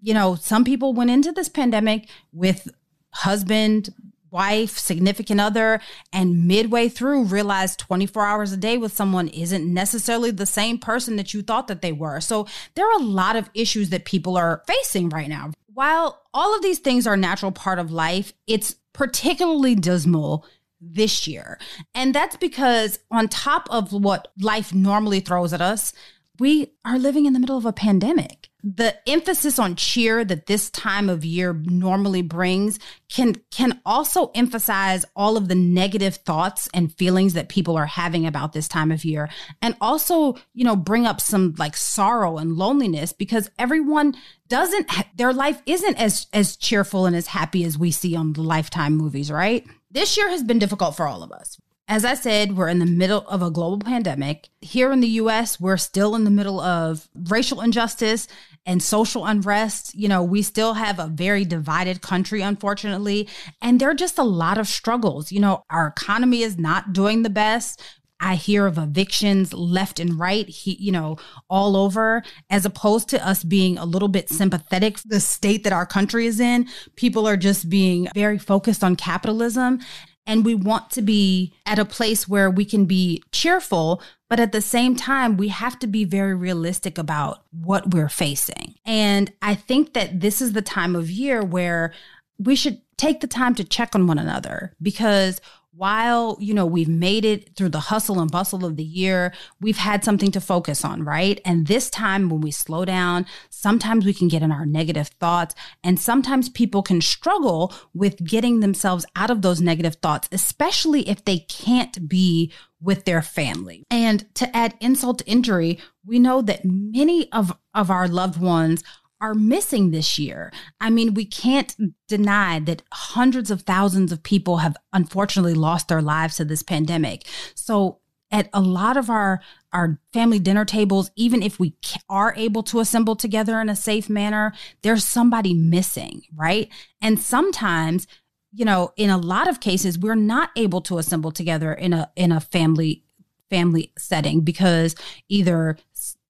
[0.00, 2.68] you know, some people went into this pandemic with
[3.12, 3.94] husband,
[4.34, 5.80] wife, significant other,
[6.12, 11.14] and midway through realized 24 hours a day with someone isn't necessarily the same person
[11.16, 12.20] that you thought that they were.
[12.20, 15.52] So there are a lot of issues that people are facing right now.
[15.72, 20.44] While all of these things are a natural part of life, it's particularly dismal
[20.80, 21.58] this year.
[21.94, 25.92] And that's because, on top of what life normally throws at us,
[26.38, 30.70] we are living in the middle of a pandemic the emphasis on cheer that this
[30.70, 32.78] time of year normally brings
[33.10, 38.26] can can also emphasize all of the negative thoughts and feelings that people are having
[38.26, 39.28] about this time of year
[39.60, 44.14] and also you know bring up some like sorrow and loneliness because everyone
[44.48, 48.42] doesn't their life isn't as as cheerful and as happy as we see on the
[48.42, 52.56] lifetime movies right this year has been difficult for all of us as I said,
[52.56, 54.48] we're in the middle of a global pandemic.
[54.62, 58.26] Here in the US, we're still in the middle of racial injustice
[58.66, 59.94] and social unrest.
[59.94, 63.28] You know, we still have a very divided country, unfortunately.
[63.60, 65.30] And there are just a lot of struggles.
[65.32, 67.82] You know, our economy is not doing the best.
[68.20, 71.18] I hear of evictions left and right, he, you know,
[71.50, 75.84] all over, as opposed to us being a little bit sympathetic the state that our
[75.84, 76.68] country is in.
[76.96, 79.80] People are just being very focused on capitalism.
[80.26, 84.52] And we want to be at a place where we can be cheerful, but at
[84.52, 88.74] the same time, we have to be very realistic about what we're facing.
[88.86, 91.92] And I think that this is the time of year where
[92.38, 95.40] we should take the time to check on one another because
[95.76, 99.76] while you know we've made it through the hustle and bustle of the year we've
[99.76, 103.26] had something to focus on right and this time when we slow down
[103.64, 108.60] sometimes we can get in our negative thoughts and sometimes people can struggle with getting
[108.60, 114.26] themselves out of those negative thoughts especially if they can't be with their family and
[114.34, 118.84] to add insult to injury we know that many of of our loved ones
[119.24, 120.52] are missing this year.
[120.80, 121.74] I mean, we can't
[122.08, 127.26] deny that hundreds of thousands of people have unfortunately lost their lives to this pandemic.
[127.54, 128.00] So,
[128.30, 129.40] at a lot of our
[129.74, 131.74] our family dinner tables, even if we
[132.08, 136.68] are able to assemble together in a safe manner, there's somebody missing, right?
[137.02, 138.06] And sometimes,
[138.52, 142.10] you know, in a lot of cases, we're not able to assemble together in a
[142.16, 143.02] in a family
[143.50, 144.94] family setting because
[145.28, 145.76] either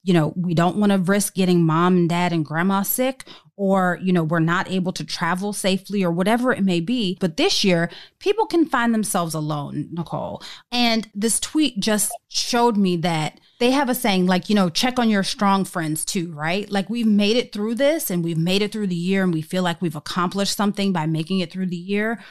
[0.05, 3.25] you know, we don't want to risk getting mom and dad and grandma sick,
[3.57, 7.17] or, you know, we're not able to travel safely or whatever it may be.
[7.21, 10.43] But this year, people can find themselves alone, Nicole.
[10.71, 14.99] And this tweet just showed me that they have a saying like, you know, check
[14.99, 16.69] on your strong friends too, right?
[16.71, 19.40] Like we've made it through this and we've made it through the year and we
[19.40, 22.23] feel like we've accomplished something by making it through the year.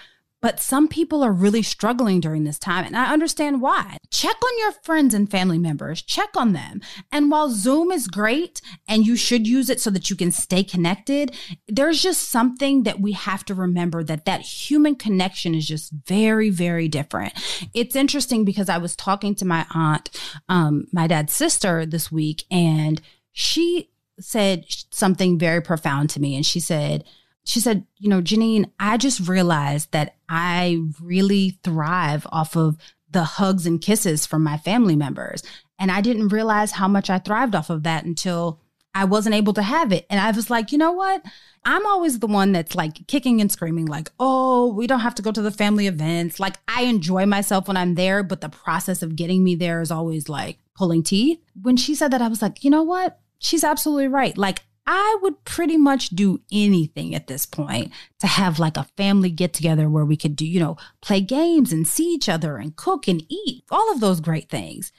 [0.44, 3.98] But some people are really struggling during this time, and I understand why.
[4.12, 6.82] Check on your friends and family members, check on them.
[7.14, 10.62] And while Zoom is great and you should use it so that you can stay
[10.62, 11.34] connected,
[11.70, 16.50] there's just something that we have to remember that that human connection is just very,
[16.50, 17.34] very different.
[17.74, 20.10] It's interesting because I was talking to my aunt,
[20.50, 23.02] um, my dad's sister this week, and
[23.32, 26.36] she said something very profound to me.
[26.36, 27.06] And she said,
[27.46, 32.78] she said, you know, Janine, I just realized that I really thrive off of
[33.10, 35.44] the hugs and kisses from my family members.
[35.80, 38.60] And I didn't realize how much I thrived off of that until
[38.96, 40.06] I wasn't able to have it.
[40.10, 41.24] And I was like, you know what?
[41.66, 45.22] I'm always the one that's like kicking and screaming, like, oh, we don't have to
[45.22, 46.40] go to the family events.
[46.40, 49.92] Like, I enjoy myself when I'm there, but the process of getting me there is
[49.92, 51.40] always like pulling teeth.
[51.62, 53.20] When she said that, I was like, you know what?
[53.40, 54.38] She's absolutely right.
[54.38, 59.30] Like, I would pretty much do anything at this point to have like a family
[59.30, 62.76] get together where we could do, you know, play games and see each other and
[62.76, 64.92] cook and eat, all of those great things.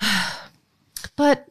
[1.16, 1.46] but,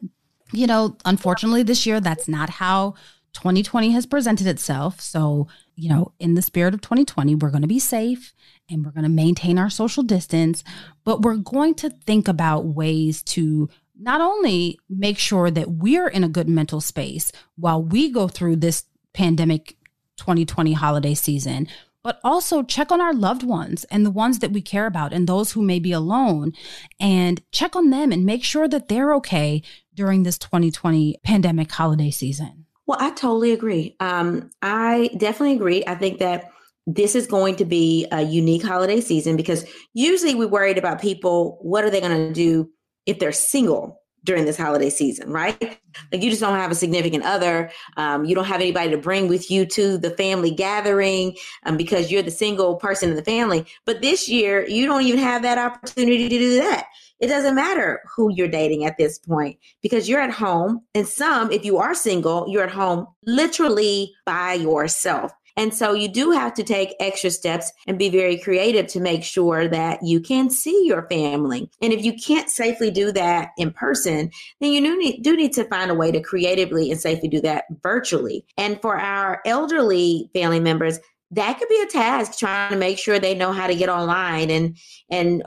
[0.52, 2.94] you know, unfortunately this year, that's not how
[3.32, 5.00] 2020 has presented itself.
[5.00, 8.34] So, you know, in the spirit of 2020, we're going to be safe
[8.70, 10.62] and we're going to maintain our social distance,
[11.04, 16.24] but we're going to think about ways to not only make sure that we're in
[16.24, 19.76] a good mental space while we go through this pandemic
[20.16, 21.68] 2020 holiday season,
[22.02, 25.28] but also check on our loved ones and the ones that we care about and
[25.28, 26.52] those who may be alone
[26.98, 29.62] and check on them and make sure that they're okay
[29.94, 32.66] during this 2020 pandemic holiday season.
[32.86, 33.96] Well, I totally agree.
[34.00, 35.84] Um, I definitely agree.
[35.86, 36.50] I think that
[36.86, 41.58] this is going to be a unique holiday season because usually we're worried about people,
[41.62, 42.68] what are they going to do
[43.06, 45.78] if they're single during this holiday season, right?
[46.12, 47.70] Like you just don't have a significant other.
[47.96, 52.10] Um, you don't have anybody to bring with you to the family gathering um, because
[52.10, 53.66] you're the single person in the family.
[53.84, 56.86] But this year, you don't even have that opportunity to do that.
[57.18, 60.80] It doesn't matter who you're dating at this point because you're at home.
[60.94, 65.32] And some, if you are single, you're at home literally by yourself.
[65.56, 69.24] And so you do have to take extra steps and be very creative to make
[69.24, 71.70] sure that you can see your family.
[71.80, 75.52] And if you can't safely do that in person, then you do need, do need
[75.54, 78.44] to find a way to creatively and safely do that virtually.
[78.56, 80.98] And for our elderly family members,
[81.32, 84.50] that could be a task trying to make sure they know how to get online
[84.50, 84.76] and
[85.10, 85.42] and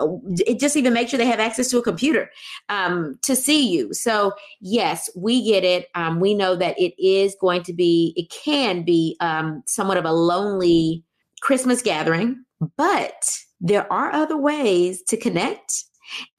[0.46, 2.30] it just even make sure they have access to a computer
[2.70, 3.94] um, to see you.
[3.94, 5.88] So yes we get it.
[5.96, 10.06] Um, we know that it is going to be it can be um, somewhat of
[10.06, 11.04] a lonely
[11.42, 12.44] christmas gathering
[12.78, 15.84] but there are other ways to connect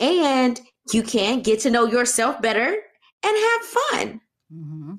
[0.00, 0.60] and
[0.92, 2.76] you can get to know yourself better
[3.24, 4.20] and have fun.
[4.52, 4.94] Mm-hmm.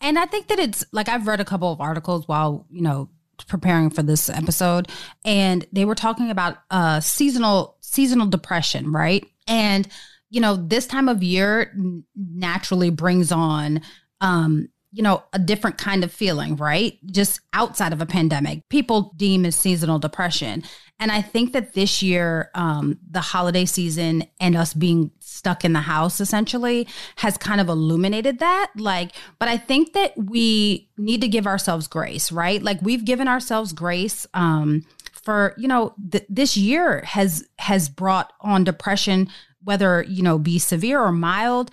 [0.00, 3.10] And I think that it's like I've read a couple of articles while, you know,
[3.44, 4.88] preparing for this episode
[5.24, 9.88] and they were talking about uh seasonal seasonal depression right and
[10.30, 11.72] you know this time of year
[12.14, 13.80] naturally brings on
[14.20, 16.98] um you know, a different kind of feeling, right?
[17.04, 18.66] Just outside of a pandemic.
[18.70, 20.62] People deem as seasonal depression.
[20.98, 25.72] And I think that this year, um, the holiday season and us being stuck in
[25.72, 28.72] the house essentially has kind of illuminated that.
[28.76, 32.62] Like, but I think that we need to give ourselves grace, right?
[32.62, 34.26] Like we've given ourselves grace.
[34.34, 39.28] Um, for you know th- this year has has brought on depression
[39.64, 41.72] whether you know be severe or mild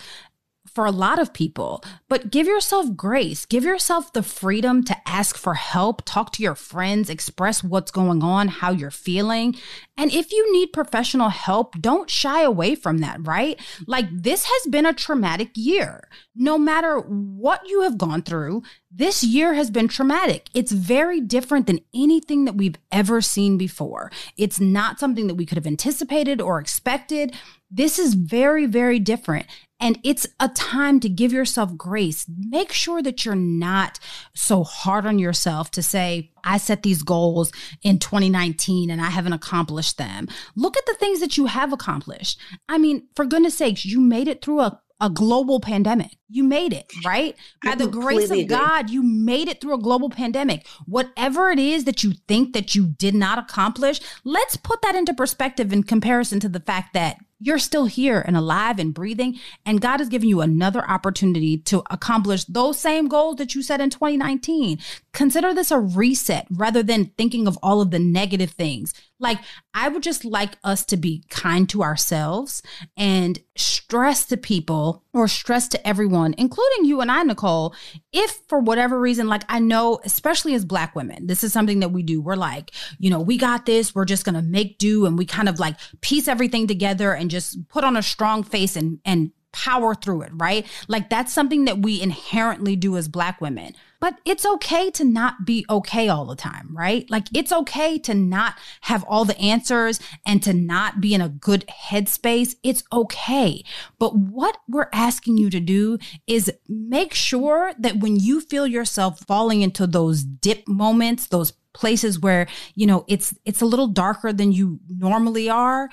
[0.74, 1.84] for a lot of people.
[2.10, 3.46] But give yourself grace.
[3.46, 8.24] Give yourself the freedom to ask for help, talk to your friends, express what's going
[8.24, 9.56] on, how you're feeling.
[9.96, 13.60] And if you need professional help, don't shy away from that, right?
[13.86, 16.08] Like this has been a traumatic year.
[16.36, 20.50] No matter what you have gone through, this year has been traumatic.
[20.54, 24.12] It's very different than anything that we've ever seen before.
[24.38, 27.36] It's not something that we could have anticipated or expected.
[27.70, 29.48] This is very, very different.
[29.84, 32.26] And it's a time to give yourself grace.
[32.30, 34.00] Make sure that you're not
[34.34, 39.34] so hard on yourself to say, I set these goals in 2019 and I haven't
[39.34, 40.30] accomplished them.
[40.56, 42.40] Look at the things that you have accomplished.
[42.70, 46.16] I mean, for goodness sakes, you made it through a a global pandemic.
[46.30, 47.36] You made it, right?
[47.62, 48.48] By the grace of.
[48.48, 50.66] God, you made it through a global pandemic.
[50.86, 55.14] Whatever it is that you think that you did not accomplish, let's put that into
[55.14, 59.38] perspective in comparison to the fact that you're still here and alive and breathing.
[59.66, 63.82] And God has given you another opportunity to accomplish those same goals that you set
[63.82, 64.80] in 2019.
[65.12, 68.94] Consider this a reset rather than thinking of all of the negative things.
[69.20, 69.40] Like,
[69.74, 72.62] I would just like us to be kind to ourselves
[72.98, 77.74] and stress to people or stress to everyone, including you and I, Nicole,
[78.12, 81.90] if for whatever reason, like I know, especially as Black women, this is something that
[81.90, 82.22] we do.
[82.22, 85.26] We're like, you know, we got this, we're just going to make do and we
[85.26, 89.32] kind of like piece everything together and just put on a strong face and, and
[89.54, 90.66] power through it, right?
[90.90, 93.74] Like that's something that we inherently do as Black women.
[94.02, 97.10] But it's okay to not be okay all the time, right?
[97.10, 101.30] Like it's okay to not have all the answers and to not be in a
[101.30, 102.56] good headspace.
[102.64, 103.64] It's okay.
[104.00, 109.22] But what we're asking you to do is make sure that when you feel yourself
[109.22, 114.34] falling into those dip moments, those places where, you know, it's it's a little darker
[114.34, 115.90] than you normally are,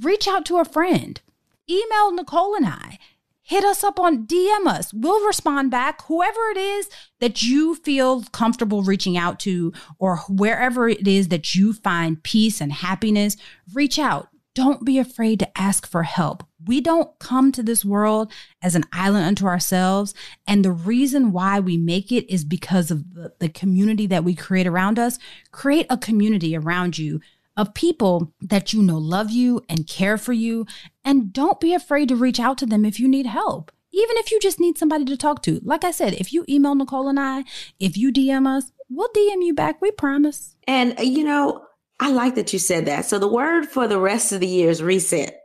[0.00, 1.20] reach out to a friend
[1.68, 2.98] email Nicole and I.
[3.42, 4.92] Hit us up on DM us.
[4.92, 6.02] We'll respond back.
[6.06, 11.54] Whoever it is that you feel comfortable reaching out to, or wherever it is that
[11.54, 13.36] you find peace and happiness,
[13.72, 14.28] reach out.
[14.56, 16.42] Don't be afraid to ask for help.
[16.66, 18.32] We don't come to this world
[18.62, 20.12] as an island unto ourselves.
[20.46, 24.34] And the reason why we make it is because of the, the community that we
[24.34, 25.20] create around us.
[25.52, 27.20] Create a community around you
[27.56, 30.66] of people that you know love you and care for you.
[31.04, 33.72] And don't be afraid to reach out to them if you need help.
[33.92, 35.60] Even if you just need somebody to talk to.
[35.64, 37.44] Like I said, if you email Nicole and I,
[37.80, 39.80] if you DM us, we'll DM you back.
[39.80, 40.54] We promise.
[40.66, 41.64] And, uh, you know,
[41.98, 43.06] I like that you said that.
[43.06, 45.40] So the word for the rest of the year is reset.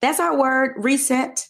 [0.00, 1.46] That's our word, reset.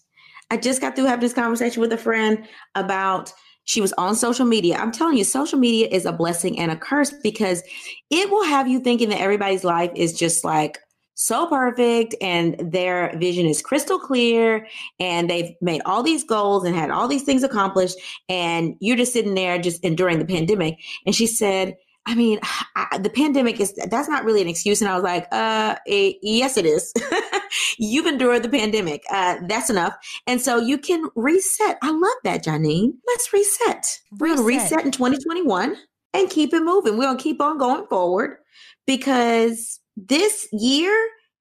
[0.51, 3.33] I just got through having this conversation with a friend about
[3.65, 4.77] she was on social media.
[4.77, 7.63] I'm telling you, social media is a blessing and a curse because
[8.11, 10.79] it will have you thinking that everybody's life is just like
[11.15, 14.67] so perfect and their vision is crystal clear
[14.99, 17.97] and they've made all these goals and had all these things accomplished.
[18.29, 20.79] And you're just sitting there just enduring the pandemic.
[21.07, 22.41] And she said, I mean,
[22.77, 24.81] I, the pandemic is that's not really an excuse.
[24.81, 26.93] And I was like, uh, it, yes, it is.
[27.79, 29.03] You've endured the pandemic.
[29.11, 29.95] Uh, that's enough.
[30.27, 31.79] And so you can reset.
[31.83, 32.95] I love that, Janine.
[33.07, 34.01] Let's reset.
[34.19, 35.77] We're going to reset in 2021
[36.15, 36.97] and keep it moving.
[36.97, 38.39] We're going to keep on going forward
[38.87, 40.95] because this year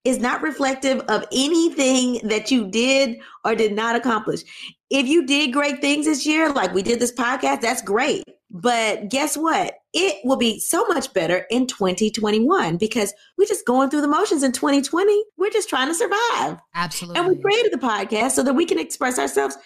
[0.03, 4.41] is not reflective of anything that you did or did not accomplish.
[4.89, 8.23] If you did great things this year, like we did this podcast, that's great.
[8.53, 9.75] But guess what?
[9.93, 14.43] It will be so much better in 2021 because we're just going through the motions
[14.43, 15.23] in 2020.
[15.37, 16.59] We're just trying to survive.
[16.75, 17.19] Absolutely.
[17.19, 19.57] And we created the podcast so that we can express ourselves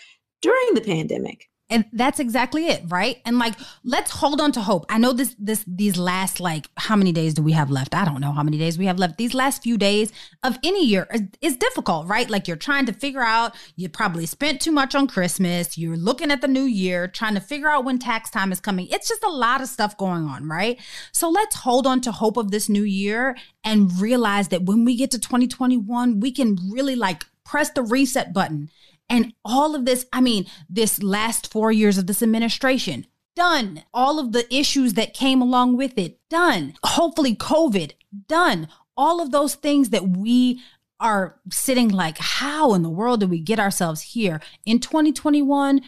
[0.41, 1.50] during the pandemic.
[1.67, 3.17] And that's exactly it, right?
[3.25, 4.86] And like, let's hold on to hope.
[4.88, 7.95] I know this, this, these last, like, how many days do we have left?
[7.95, 9.17] I don't know how many days we have left.
[9.17, 10.12] These last few days
[10.43, 12.30] of any year is, is difficult, right?
[12.30, 15.75] Like, you're trying to figure out, you probably spent too much on Christmas.
[15.75, 18.88] You're looking at the new year, trying to figure out when tax time is coming.
[18.91, 20.80] It's just a lot of stuff going on, right?
[21.13, 24.95] So let's hold on to hope of this new year and realize that when we
[24.95, 28.69] get to 2021, we can really like press the reset button
[29.10, 33.84] and all of this, I mean, this last four years of this administration, done.
[33.94, 36.76] All of the issues that came along with it, done.
[36.84, 37.91] Hopefully, COVID,
[38.28, 38.68] done.
[38.98, 40.62] All of those things that we
[40.99, 44.41] are sitting like, how in the world did we get ourselves here?
[44.66, 45.82] In 2021,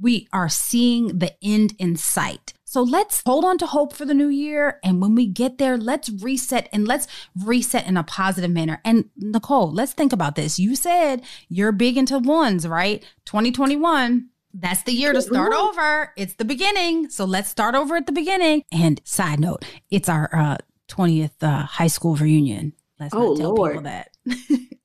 [0.00, 2.54] we are seeing the end in sight.
[2.74, 4.80] So let's hold on to hope for the new year.
[4.82, 7.06] And when we get there, let's reset and let's
[7.40, 8.80] reset in a positive manner.
[8.84, 10.58] And Nicole, let's think about this.
[10.58, 13.00] You said you're big into ones, right?
[13.26, 14.28] 2021.
[14.54, 16.12] That's the year to start over.
[16.16, 17.10] It's the beginning.
[17.10, 18.64] So let's start over at the beginning.
[18.72, 20.56] And side note, it's our uh,
[20.88, 22.72] 20th uh, high school reunion.
[22.98, 23.72] Let's Oh, not tell Lord.
[23.74, 24.08] people that.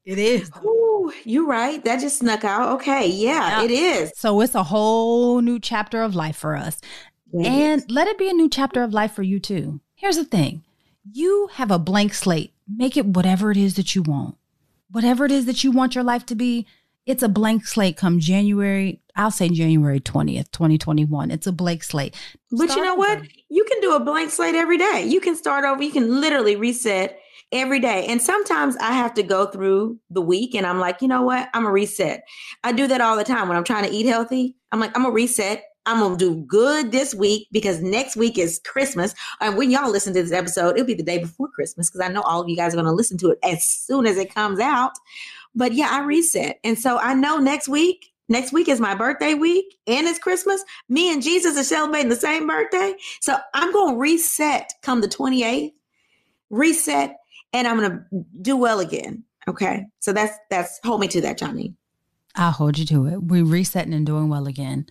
[0.05, 0.51] it is.
[0.63, 1.83] Ooh, you're right.
[1.85, 2.73] That just snuck out.
[2.73, 3.07] Okay.
[3.07, 3.63] Yeah, Yeah.
[3.63, 4.11] it is.
[4.15, 6.79] So it's a whole new chapter of life for us.
[7.33, 9.79] And let it be a new chapter of life for you too.
[9.95, 10.63] Here's the thing
[11.11, 12.53] you have a blank slate.
[12.67, 14.35] Make it whatever it is that you want.
[14.91, 16.65] Whatever it is that you want your life to be,
[17.05, 21.31] it's a blank slate come January, I'll say January 20th, 2021.
[21.31, 22.15] It's a blank slate.
[22.51, 23.21] But you know what?
[23.49, 25.05] You can do a blank slate every day.
[25.07, 25.81] You can start over.
[25.81, 27.19] You can literally reset
[27.51, 28.05] every day.
[28.05, 31.49] And sometimes I have to go through the week and I'm like, you know what?
[31.53, 32.23] I'm a reset.
[32.63, 34.55] I do that all the time when I'm trying to eat healthy.
[34.71, 35.63] I'm like, I'm a reset.
[35.85, 39.13] I'm gonna do good this week because next week is Christmas.
[39.41, 42.11] And when y'all listen to this episode, it'll be the day before Christmas because I
[42.11, 44.59] know all of you guys are gonna listen to it as soon as it comes
[44.59, 44.91] out.
[45.55, 46.59] But yeah, I reset.
[46.63, 50.63] And so I know next week, next week is my birthday week and it's Christmas.
[50.87, 52.93] Me and Jesus are celebrating the same birthday.
[53.21, 55.73] So I'm to reset come the 28th,
[56.49, 57.17] reset,
[57.51, 59.23] and I'm to do well again.
[59.47, 59.85] Okay.
[59.99, 61.73] So that's, that's, hold me to that, Johnny.
[62.35, 63.23] I'll hold you to it.
[63.23, 64.85] We're resetting and doing well again.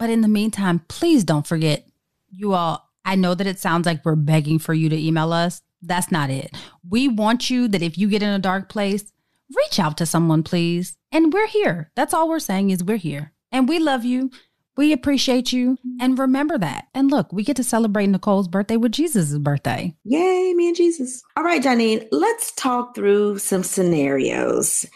[0.00, 1.86] But in the meantime, please don't forget,
[2.30, 5.60] you all, I know that it sounds like we're begging for you to email us.
[5.82, 6.56] That's not it.
[6.88, 9.12] We want you that if you get in a dark place,
[9.54, 10.96] reach out to someone, please.
[11.12, 11.90] And we're here.
[11.96, 13.34] That's all we're saying is we're here.
[13.52, 14.30] And we love you.
[14.74, 15.76] We appreciate you.
[16.00, 16.86] And remember that.
[16.94, 19.94] And look, we get to celebrate Nicole's birthday with Jesus' birthday.
[20.04, 21.22] Yay, me and Jesus.
[21.36, 24.86] All right, Janine, let's talk through some scenarios.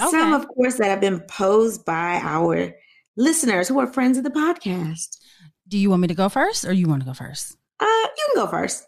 [0.00, 0.10] Okay.
[0.10, 2.74] Some, of course, that have been posed by our
[3.16, 5.18] listeners who are friends of the podcast.
[5.66, 7.56] Do you want me to go first or you want to go first?
[7.80, 8.86] Uh, you can go first.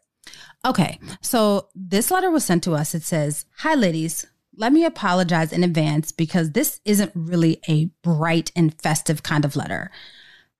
[0.64, 2.94] Okay, so this letter was sent to us.
[2.94, 4.26] It says, Hi, ladies.
[4.54, 9.54] Let me apologize in advance because this isn't really a bright and festive kind of
[9.54, 9.90] letter.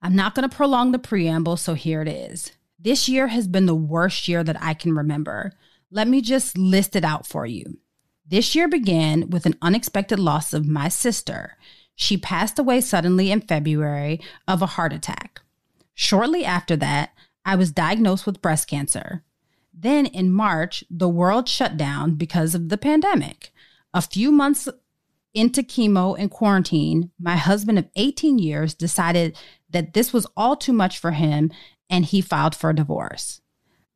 [0.01, 2.53] I'm not going to prolong the preamble, so here it is.
[2.79, 5.53] This year has been the worst year that I can remember.
[5.91, 7.79] Let me just list it out for you.
[8.25, 11.57] This year began with an unexpected loss of my sister.
[12.01, 15.41] She passed away suddenly in February of a heart attack.
[15.95, 17.11] Shortly after that,
[17.45, 19.25] I was diagnosed with breast cancer.
[19.75, 23.53] Then in March, the world shut down because of the pandemic.
[23.93, 24.69] A few months
[25.35, 29.37] into chemo and quarantine, my husband of 18 years decided
[29.69, 31.51] that this was all too much for him
[31.91, 33.41] and he filed for a divorce.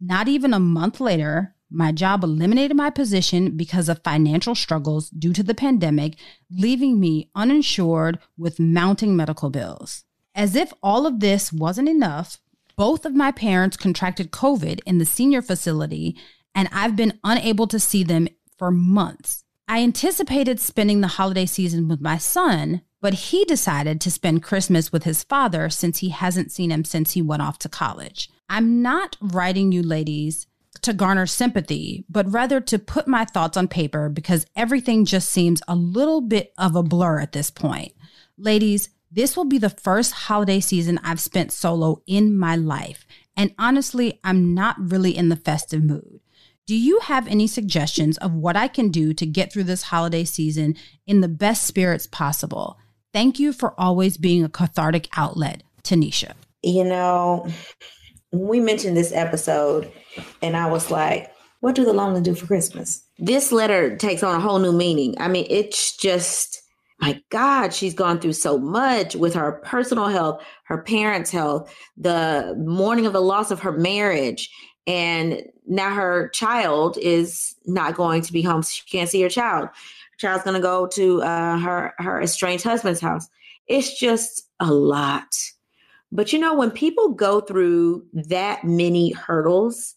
[0.01, 5.33] Not even a month later, my job eliminated my position because of financial struggles due
[5.33, 6.15] to the pandemic,
[6.51, 10.05] leaving me uninsured with mounting medical bills.
[10.35, 12.39] As if all of this wasn't enough,
[12.77, 16.17] both of my parents contracted COVID in the senior facility,
[16.55, 19.45] and I've been unable to see them for months.
[19.69, 24.93] I anticipated spending the holiday season with my son, but he decided to spend Christmas
[24.93, 28.31] with his father since he hasn't seen him since he went off to college.
[28.49, 30.47] I'm not writing you ladies
[30.83, 35.63] to garner sympathy, but rather to put my thoughts on paper because everything just seems
[35.67, 37.93] a little bit of a blur at this point.
[38.37, 43.07] Ladies, this will be the first holiday season I've spent solo in my life.
[43.37, 46.21] And honestly, I'm not really in the festive mood.
[46.67, 50.25] Do you have any suggestions of what I can do to get through this holiday
[50.25, 50.77] season
[51.07, 52.79] in the best spirits possible?
[53.13, 56.33] Thank you for always being a cathartic outlet, Tanisha.
[56.63, 57.49] You know,
[58.33, 59.93] we mentioned this episode,
[60.41, 61.31] and I was like,
[61.61, 63.05] what do the lonely do for Christmas?
[63.19, 65.15] This letter takes on a whole new meaning.
[65.21, 66.61] I mean, it's just,
[66.99, 72.57] my God, she's gone through so much with her personal health, her parents' health, the
[72.59, 74.51] mourning of the loss of her marriage.
[74.87, 78.63] And now her child is not going to be home.
[78.63, 79.69] She can't see her child.
[79.69, 83.29] Her child's going to go to uh, her, her estranged husband's house.
[83.69, 85.33] It's just a lot.
[86.13, 89.95] But you know, when people go through that many hurdles,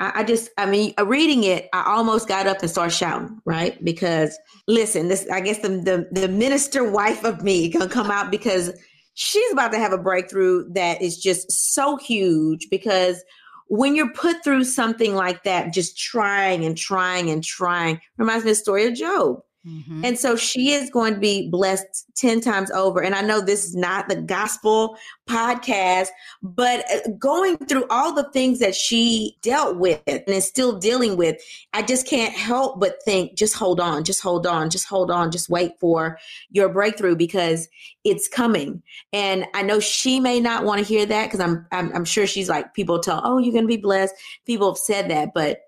[0.00, 3.38] I, I just, I mean, uh, reading it, I almost got up and started shouting,
[3.44, 3.82] right?
[3.84, 4.36] Because
[4.66, 8.72] listen, this, I guess the the, the minister wife of me gonna come out because
[9.14, 12.68] she's about to have a breakthrough that is just so huge.
[12.70, 13.22] Because
[13.68, 18.50] when you're put through something like that, just trying and trying and trying, reminds me
[18.50, 19.42] of the story of Job.
[19.66, 20.06] Mm-hmm.
[20.06, 23.02] And so she is going to be blessed 10 times over.
[23.02, 24.96] And I know this is not the gospel
[25.28, 26.08] podcast,
[26.42, 31.18] but uh, going through all the things that she dealt with and is still dealing
[31.18, 31.42] with,
[31.74, 35.30] I just can't help but think just hold on, just hold on, just hold on,
[35.30, 36.18] just wait for
[36.50, 37.68] your breakthrough because
[38.02, 38.82] it's coming.
[39.12, 42.26] And I know she may not want to hear that because I'm, I'm, I'm sure
[42.26, 44.14] she's like, people tell, oh, you're going to be blessed.
[44.46, 45.60] People have said that, but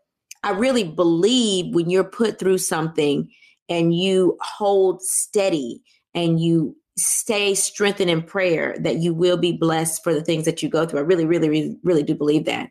[0.43, 3.31] I really believe when you're put through something,
[3.73, 5.83] and you hold steady
[6.15, 10.63] and you stay strengthened in prayer that you will be blessed for the things that
[10.63, 11.01] you go through.
[11.01, 12.71] I really, really, really, really do believe that.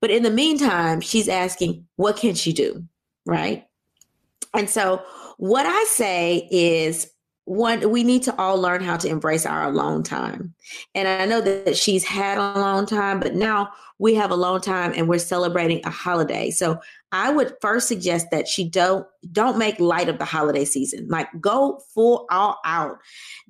[0.00, 2.84] But in the meantime, she's asking, what can she do?
[3.24, 3.66] Right.
[4.52, 5.02] And so,
[5.38, 7.08] what I say is,
[7.44, 10.54] one, we need to all learn how to embrace our alone time.
[10.94, 14.60] And I know that she's had a long time, but now we have a long
[14.60, 16.50] time and we're celebrating a holiday.
[16.50, 16.78] So
[17.10, 21.06] I would first suggest that she don't don't make light of the holiday season.
[21.08, 22.98] Like go full all out.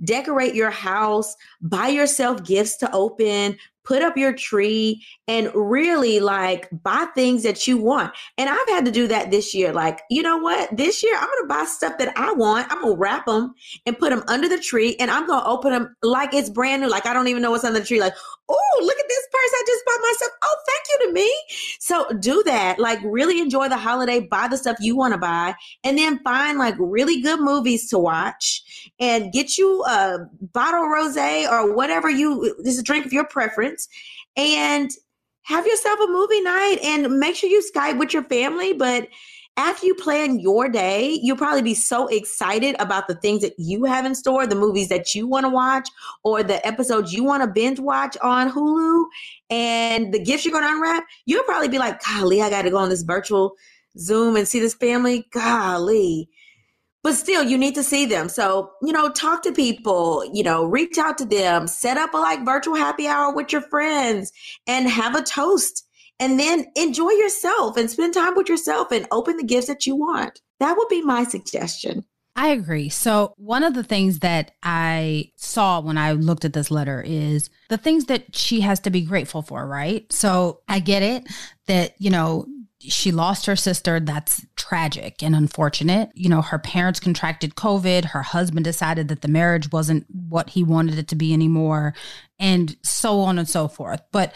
[0.03, 6.69] Decorate your house, buy yourself gifts to open, put up your tree and really like
[6.83, 8.13] buy things that you want.
[8.39, 9.73] And I've had to do that this year.
[9.73, 10.77] Like, you know what?
[10.77, 12.71] This year I'm going to buy stuff that I want.
[12.71, 13.55] I'm going to wrap them
[13.87, 16.83] and put them under the tree and I'm going to open them like it's brand
[16.83, 16.89] new.
[16.89, 18.01] Like I don't even know what's under the tree.
[18.01, 18.15] Like,
[18.49, 20.33] oh, look at this purse I just bought myself.
[20.43, 21.35] Oh, thank you to me.
[21.79, 22.79] So do that.
[22.79, 26.59] Like really enjoy the holiday, buy the stuff you want to buy and then find
[26.59, 30.19] like really good movies to watch and get you a
[30.53, 33.89] bottle of rosé or whatever you, this is a drink of your preference
[34.37, 34.91] and
[35.43, 38.73] have yourself a movie night and make sure you Skype with your family.
[38.73, 39.09] But
[39.57, 43.85] after you plan your day, you'll probably be so excited about the things that you
[43.85, 45.89] have in store, the movies that you want to watch,
[46.25, 49.05] or the episodes you want to binge watch on Hulu,
[49.51, 51.05] and the gifts you're going to unwrap.
[51.27, 53.55] You'll probably be like, golly, I got to go on this virtual
[53.99, 55.27] Zoom and see this family.
[55.33, 56.29] Golly
[57.03, 60.65] but still you need to see them so you know talk to people you know
[60.65, 64.33] reach out to them set up a like virtual happy hour with your friends
[64.67, 65.87] and have a toast
[66.23, 69.97] and then enjoy yourself and spend time with yourself and open the gifts that you
[69.97, 72.05] want that would be my suggestion
[72.35, 72.89] I agree.
[72.89, 77.51] So, one of the things that I saw when I looked at this letter is
[77.69, 80.11] the things that she has to be grateful for, right?
[80.11, 81.25] So, I get it
[81.67, 82.47] that, you know,
[82.81, 84.01] she lost her sister.
[84.01, 86.11] That's tragic and unfortunate.
[86.15, 88.07] You know, her parents contracted COVID.
[88.07, 91.95] Her husband decided that the marriage wasn't what he wanted it to be anymore,
[92.39, 94.03] and so on and so forth.
[94.11, 94.35] But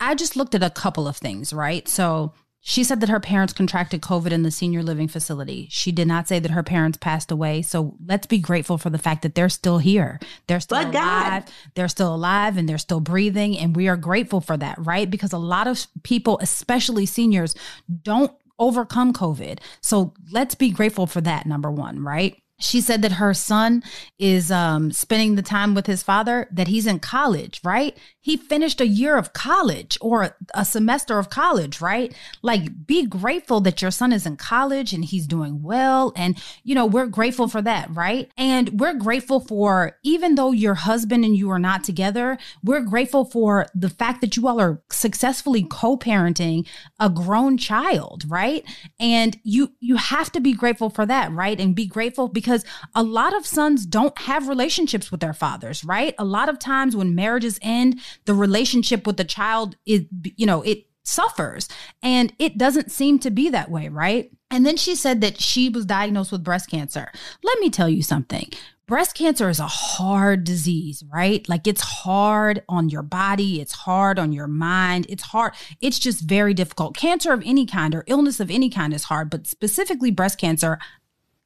[0.00, 1.88] I just looked at a couple of things, right?
[1.88, 5.68] So she said that her parents contracted COVID in the senior living facility.
[5.70, 7.62] She did not say that her parents passed away.
[7.62, 10.18] So let's be grateful for the fact that they're still here.
[10.48, 11.44] They're still but alive.
[11.44, 11.52] God.
[11.74, 13.56] They're still alive and they're still breathing.
[13.56, 15.08] And we are grateful for that, right?
[15.08, 17.54] Because a lot of people, especially seniors,
[18.02, 19.60] don't overcome COVID.
[19.80, 22.42] So let's be grateful for that, number one, right?
[22.60, 23.82] She said that her son
[24.18, 27.96] is um, spending the time with his father, that he's in college, right?
[28.20, 32.12] He finished a year of college or a semester of college, right?
[32.42, 36.12] Like, be grateful that your son is in college and he's doing well.
[36.16, 38.30] And, you know, we're grateful for that, right?
[38.36, 43.24] And we're grateful for, even though your husband and you are not together, we're grateful
[43.24, 46.66] for the fact that you all are successfully co parenting
[46.98, 48.64] a grown child, right?
[48.98, 51.58] And you, you have to be grateful for that, right?
[51.58, 55.84] And be grateful because because a lot of sons don't have relationships with their fathers,
[55.84, 56.14] right?
[56.18, 60.62] A lot of times when marriages end, the relationship with the child is, you know,
[60.62, 61.68] it suffers.
[62.02, 64.30] And it doesn't seem to be that way, right?
[64.50, 67.12] And then she said that she was diagnosed with breast cancer.
[67.44, 68.50] Let me tell you something.
[68.86, 71.46] Breast cancer is a hard disease, right?
[71.46, 75.52] Like it's hard on your body, it's hard on your mind, it's hard.
[75.82, 76.96] It's just very difficult.
[76.96, 80.78] Cancer of any kind or illness of any kind is hard, but specifically breast cancer,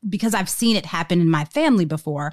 [0.09, 2.33] because I've seen it happen in my family before.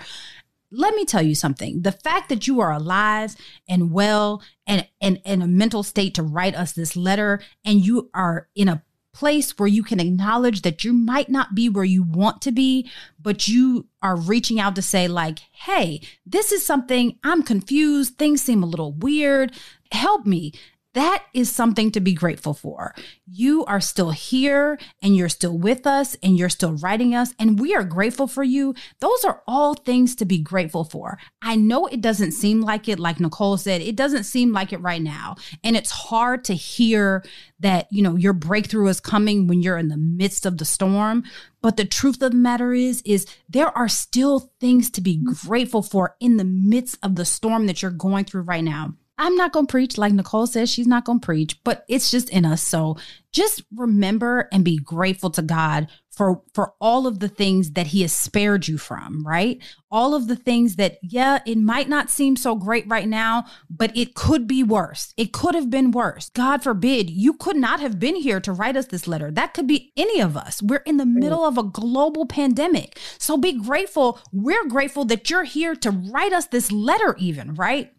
[0.72, 1.82] Let me tell you something.
[1.82, 3.36] The fact that you are alive
[3.67, 8.09] and well and, and in a mental state to write us this letter and you
[8.13, 12.03] are in a place where you can acknowledge that you might not be where you
[12.03, 12.89] want to be,
[13.20, 18.17] but you are reaching out to say, like, hey, this is something I'm confused.
[18.17, 19.51] Things seem a little weird.
[19.91, 20.53] Help me.
[20.94, 22.96] That is something to be grateful for.
[23.28, 27.60] You are still here and you're still with us and you're still writing us, and
[27.60, 28.74] we are grateful for you.
[29.00, 31.20] Those are all things to be grateful for.
[31.44, 34.82] I know it doesn't seem like it, like Nicole said, it doesn't seem like it
[34.82, 35.36] right now.
[35.64, 37.24] And it's hard to hear
[37.60, 41.24] that, you know, your breakthrough is coming when you're in the midst of the storm.
[41.62, 45.84] But the truth of the matter is, is there are still things to be grateful
[45.84, 48.96] for in the midst of the storm that you're going through right now.
[49.20, 52.09] I'm not going to preach like Nicole says she's not going to preach, but it's
[52.09, 52.63] just in us.
[52.63, 52.97] So
[53.34, 58.01] just remember and be grateful to God for for all of the things that he
[58.01, 59.61] has spared you from, right?
[59.91, 63.95] All of the things that yeah, it might not seem so great right now, but
[63.95, 65.13] it could be worse.
[65.17, 66.30] It could have been worse.
[66.30, 69.32] God forbid, you could not have been here to write us this letter.
[69.32, 70.61] That could be any of us.
[70.61, 72.97] We're in the middle of a global pandemic.
[73.17, 74.20] So be grateful.
[74.32, 77.91] We're grateful that you're here to write us this letter even, right?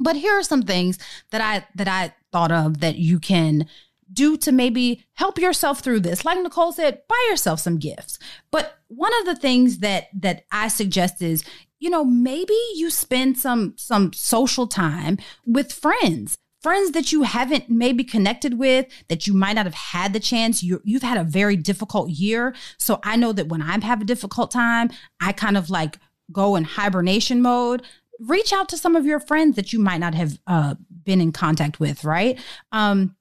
[0.00, 0.98] But here are some things
[1.30, 3.66] that I that I thought of that you can
[4.12, 6.24] do to maybe help yourself through this.
[6.24, 8.18] Like Nicole said, buy yourself some gifts.
[8.50, 11.44] But one of the things that that I suggest is,
[11.78, 17.70] you know, maybe you spend some some social time with friends friends that you haven't
[17.70, 21.24] maybe connected with that you might not have had the chance you you've had a
[21.24, 24.90] very difficult year so i know that when i have a difficult time
[25.20, 25.98] i kind of like
[26.32, 27.82] go in hibernation mode
[28.20, 31.32] reach out to some of your friends that you might not have uh, been in
[31.32, 32.38] contact with right
[32.72, 33.16] um,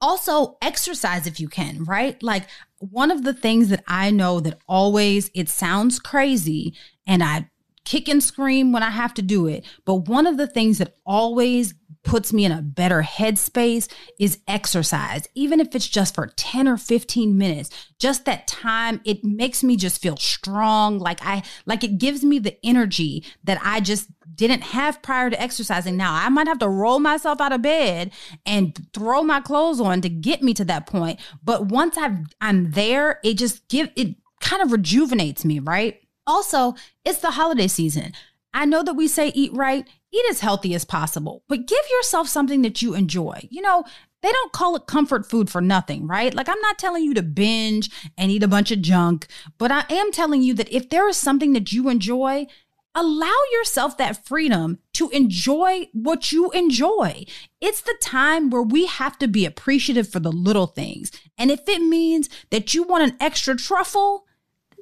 [0.00, 2.22] also exercise if you can, right?
[2.22, 2.44] Like
[2.78, 6.74] one of the things that I know that always it sounds crazy
[7.06, 7.50] and I
[7.84, 10.96] kick and scream when I have to do it, but one of the things that
[11.06, 13.88] always puts me in a better headspace
[14.18, 17.70] is exercise, even if it's just for 10 or 15 minutes.
[17.98, 20.98] Just that time, it makes me just feel strong.
[20.98, 25.40] Like I, like it gives me the energy that I just didn't have prior to
[25.40, 25.96] exercising.
[25.96, 28.12] Now I might have to roll myself out of bed
[28.46, 31.20] and throw my clothes on to get me to that point.
[31.42, 36.00] But once I've, I'm there, it just give, it kind of rejuvenates me, right?
[36.26, 36.74] Also,
[37.04, 38.12] it's the holiday season.
[38.54, 42.28] I know that we say eat right, eat as healthy as possible, but give yourself
[42.28, 43.46] something that you enjoy.
[43.50, 43.84] You know,
[44.22, 46.34] they don't call it comfort food for nothing, right?
[46.34, 49.26] Like, I'm not telling you to binge and eat a bunch of junk,
[49.58, 52.46] but I am telling you that if there is something that you enjoy,
[52.94, 57.24] allow yourself that freedom to enjoy what you enjoy.
[57.60, 61.12] It's the time where we have to be appreciative for the little things.
[61.36, 64.24] And if it means that you want an extra truffle,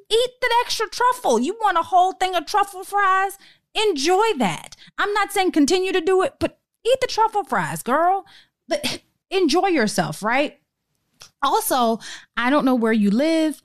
[0.09, 1.39] eat that extra truffle.
[1.39, 3.37] You want a whole thing of truffle fries?
[3.89, 4.75] Enjoy that.
[4.97, 8.25] I'm not saying continue to do it, but eat the truffle fries, girl.
[8.67, 10.59] But enjoy yourself, right?
[11.41, 11.99] Also,
[12.35, 13.61] I don't know where you live.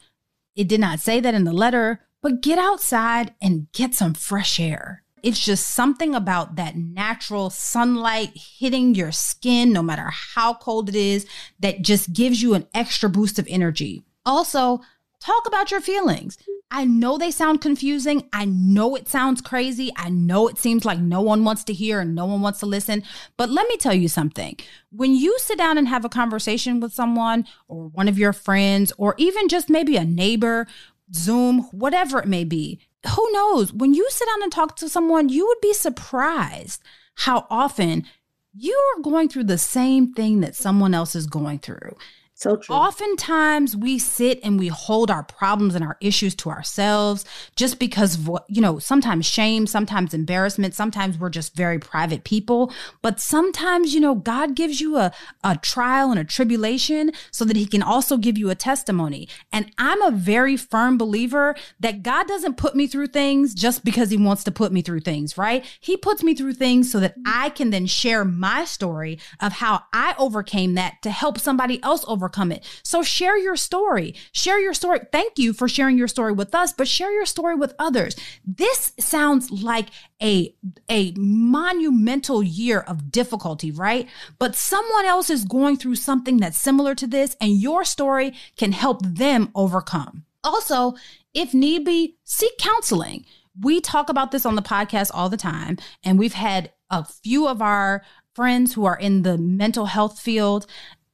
[0.54, 4.60] It did not say that in the letter, but get outside and get some fresh
[4.60, 5.02] air.
[5.22, 10.96] It's just something about that natural sunlight hitting your skin, no matter how cold it
[10.96, 11.26] is,
[11.60, 14.02] that just gives you an extra boost of energy.
[14.26, 14.80] Also,
[15.20, 16.38] talk about your feelings.
[16.74, 18.30] I know they sound confusing.
[18.32, 19.92] I know it sounds crazy.
[19.94, 22.66] I know it seems like no one wants to hear and no one wants to
[22.66, 23.02] listen.
[23.36, 24.56] But let me tell you something.
[24.90, 28.90] When you sit down and have a conversation with someone or one of your friends,
[28.96, 30.66] or even just maybe a neighbor,
[31.14, 33.70] Zoom, whatever it may be, who knows?
[33.74, 36.82] When you sit down and talk to someone, you would be surprised
[37.16, 38.06] how often
[38.54, 41.96] you are going through the same thing that someone else is going through.
[42.43, 42.74] So true.
[42.74, 47.24] Oftentimes we sit and we hold our problems and our issues to ourselves
[47.55, 48.18] just because
[48.49, 52.72] you know, sometimes shame, sometimes embarrassment, sometimes we're just very private people.
[53.01, 55.12] But sometimes, you know, God gives you a,
[55.45, 59.28] a trial and a tribulation so that he can also give you a testimony.
[59.53, 64.11] And I'm a very firm believer that God doesn't put me through things just because
[64.11, 65.64] he wants to put me through things, right?
[65.78, 69.84] He puts me through things so that I can then share my story of how
[69.93, 72.64] I overcame that to help somebody else overcome overcome it.
[72.83, 74.14] So share your story.
[74.33, 75.01] Share your story.
[75.11, 78.16] Thank you for sharing your story with us, but share your story with others.
[78.45, 79.89] This sounds like
[80.22, 80.55] a,
[80.89, 84.09] a monumental year of difficulty, right?
[84.39, 88.72] But someone else is going through something that's similar to this, and your story can
[88.72, 90.24] help them overcome.
[90.45, 90.95] Also,
[91.35, 93.24] if need be, seek counseling.
[93.61, 97.47] We talk about this on the podcast all the time, and we've had a few
[97.47, 98.03] of our
[98.35, 100.66] friends who are in the mental health field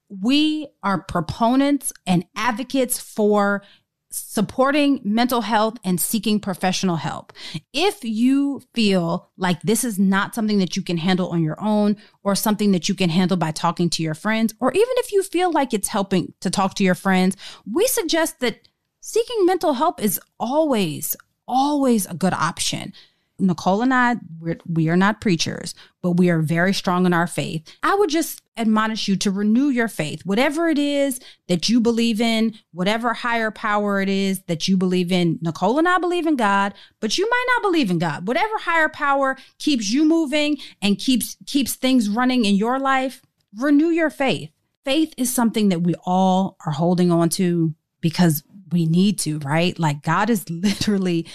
[0.08, 3.62] we are proponents and advocates for
[4.10, 7.32] supporting mental health and seeking professional help.
[7.72, 11.96] If you feel like this is not something that you can handle on your own
[12.22, 15.22] or something that you can handle by talking to your friends, or even if you
[15.22, 17.36] feel like it's helping to talk to your friends,
[17.70, 18.68] we suggest that
[19.00, 21.14] seeking mental help is always,
[21.46, 22.94] always a good option.
[23.38, 27.26] Nicole and I, we're, we are not preachers, but we are very strong in our
[27.26, 27.62] faith.
[27.82, 30.22] I would just admonish you to renew your faith.
[30.24, 35.12] Whatever it is that you believe in, whatever higher power it is that you believe
[35.12, 35.38] in.
[35.40, 38.26] Nicole and I believe in God, but you might not believe in God.
[38.26, 43.22] Whatever higher power keeps you moving and keeps keeps things running in your life,
[43.56, 44.50] renew your faith.
[44.84, 49.78] Faith is something that we all are holding on to because we need to, right?
[49.78, 51.26] Like God has literally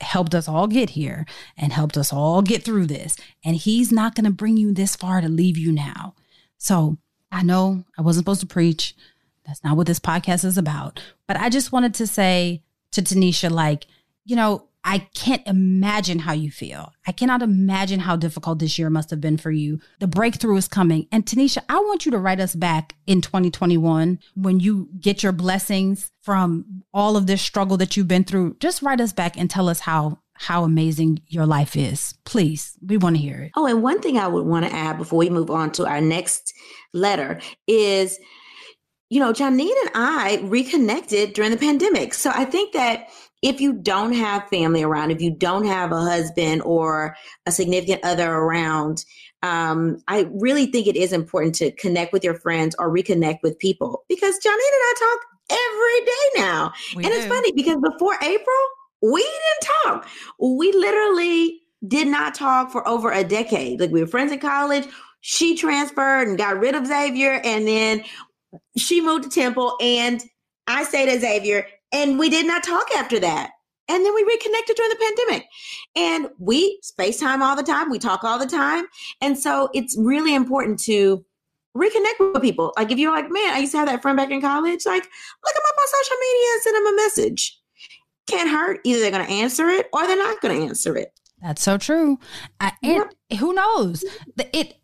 [0.00, 3.16] helped us all get here and helped us all get through this.
[3.44, 6.14] And He's not going to bring you this far to leave you now.
[6.58, 6.98] So
[7.30, 8.94] I know I wasn't supposed to preach.
[9.46, 11.00] That's not what this podcast is about.
[11.26, 12.62] But I just wanted to say
[12.92, 13.86] to Tanisha, like,
[14.24, 16.92] you know, I can't imagine how you feel.
[17.08, 19.80] I cannot imagine how difficult this year must have been for you.
[19.98, 21.08] The breakthrough is coming.
[21.10, 25.32] And Tanisha, I want you to write us back in 2021 when you get your
[25.32, 28.58] blessings from all of this struggle that you've been through.
[28.60, 32.14] Just write us back and tell us how how amazing your life is.
[32.24, 33.52] Please, we want to hear it.
[33.56, 36.00] Oh, and one thing I would want to add before we move on to our
[36.00, 36.52] next
[36.92, 38.20] letter is
[39.08, 42.12] you know, Janine and I reconnected during the pandemic.
[42.12, 43.08] So I think that
[43.46, 47.16] if you don't have family around, if you don't have a husband or
[47.46, 49.04] a significant other around,
[49.44, 53.56] um, I really think it is important to connect with your friends or reconnect with
[53.60, 56.72] people because Janine and I talk every day now.
[56.96, 57.18] We and do.
[57.18, 58.66] it's funny because before April,
[59.00, 60.08] we didn't talk.
[60.40, 63.78] We literally did not talk for over a decade.
[63.78, 64.88] Like we were friends in college.
[65.20, 68.02] She transferred and got rid of Xavier, and then
[68.76, 70.20] she moved to Temple, and
[70.66, 73.50] I stayed at Xavier, and we did not talk after that.
[73.88, 75.46] And then we reconnected during the pandemic.
[75.94, 77.88] And we FaceTime all the time.
[77.88, 78.84] We talk all the time.
[79.20, 81.24] And so it's really important to
[81.76, 82.72] reconnect with people.
[82.76, 85.02] Like if you're like, man, I used to have that friend back in college, like
[85.04, 87.60] look them up on social media and send them a message.
[88.26, 88.80] Can't hurt.
[88.82, 91.12] Either they're going to answer it or they're not going to answer it.
[91.40, 92.18] That's so true.
[92.60, 93.38] Uh, and yep.
[93.38, 94.04] who knows?
[94.52, 94.74] It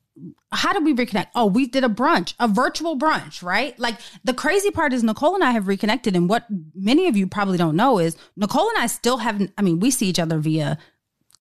[0.52, 1.28] how did we reconnect?
[1.34, 3.78] Oh, we did a brunch, a virtual brunch, right?
[3.78, 6.14] Like the crazy part is Nicole and I have reconnected.
[6.14, 9.62] And what many of you probably don't know is Nicole and I still haven't, I
[9.62, 10.78] mean, we see each other via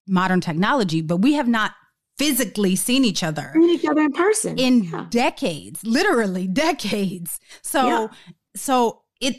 [0.07, 1.73] modern technology, but we have not
[2.17, 3.51] physically seen each other.
[3.53, 4.57] Seen each other in person.
[4.57, 5.05] In yeah.
[5.09, 7.39] decades, literally decades.
[7.61, 8.07] So, yeah.
[8.55, 9.35] so it,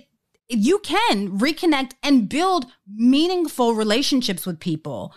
[0.49, 5.15] you can reconnect and build meaningful relationships with people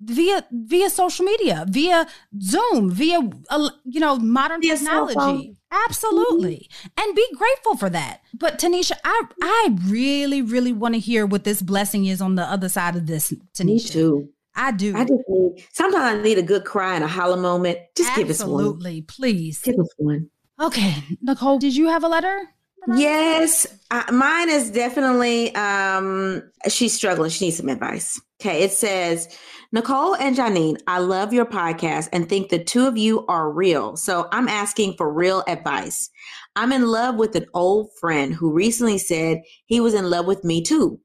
[0.00, 2.06] via via social media, via
[2.40, 3.20] Zoom, via
[3.50, 5.56] uh, you know modern via technology.
[5.70, 6.68] Absolutely.
[6.70, 7.02] Mm-hmm.
[7.04, 8.20] And be grateful for that.
[8.34, 12.44] But Tanisha, I I really really want to hear what this blessing is on the
[12.44, 13.66] other side of this, Tanisha.
[13.66, 14.28] Me too.
[14.54, 14.96] I do.
[14.96, 17.78] I just need sometimes I need a good cry and a holler moment.
[17.94, 18.64] Just Absolutely, give us one.
[18.64, 19.60] Absolutely, please.
[19.60, 20.30] Give us one.
[20.60, 22.48] Okay, Nicole, did you have a letter?
[22.94, 27.30] Yes, uh, mine is definitely um she's struggling.
[27.30, 28.20] She needs some advice.
[28.40, 29.28] Okay, it says
[29.72, 33.96] Nicole and Janine, I love your podcast and think the two of you are real.
[33.96, 36.10] So I'm asking for real advice.
[36.54, 40.44] I'm in love with an old friend who recently said he was in love with
[40.44, 41.00] me too.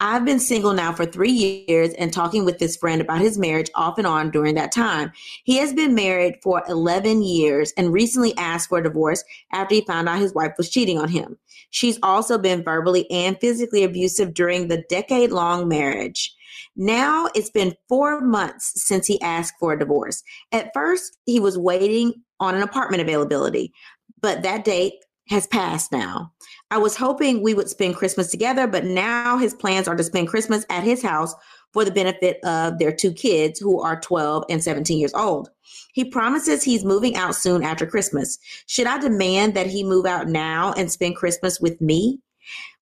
[0.00, 3.70] I've been single now for three years and talking with this friend about his marriage
[3.74, 5.12] off and on during that time.
[5.44, 9.22] He has been married for 11 years and recently asked for a divorce
[9.52, 11.38] after he found out his wife was cheating on him.
[11.70, 16.34] She's also been verbally and physically abusive during the decade long marriage.
[16.76, 20.22] Now it's been four months since he asked for a divorce.
[20.50, 23.72] At first, he was waiting on an apartment availability,
[24.20, 24.94] but that date
[25.28, 26.32] has passed now.
[26.74, 30.26] I was hoping we would spend Christmas together, but now his plans are to spend
[30.26, 31.32] Christmas at his house
[31.72, 35.50] for the benefit of their two kids who are 12 and 17 years old.
[35.92, 38.40] He promises he's moving out soon after Christmas.
[38.66, 42.18] Should I demand that he move out now and spend Christmas with me?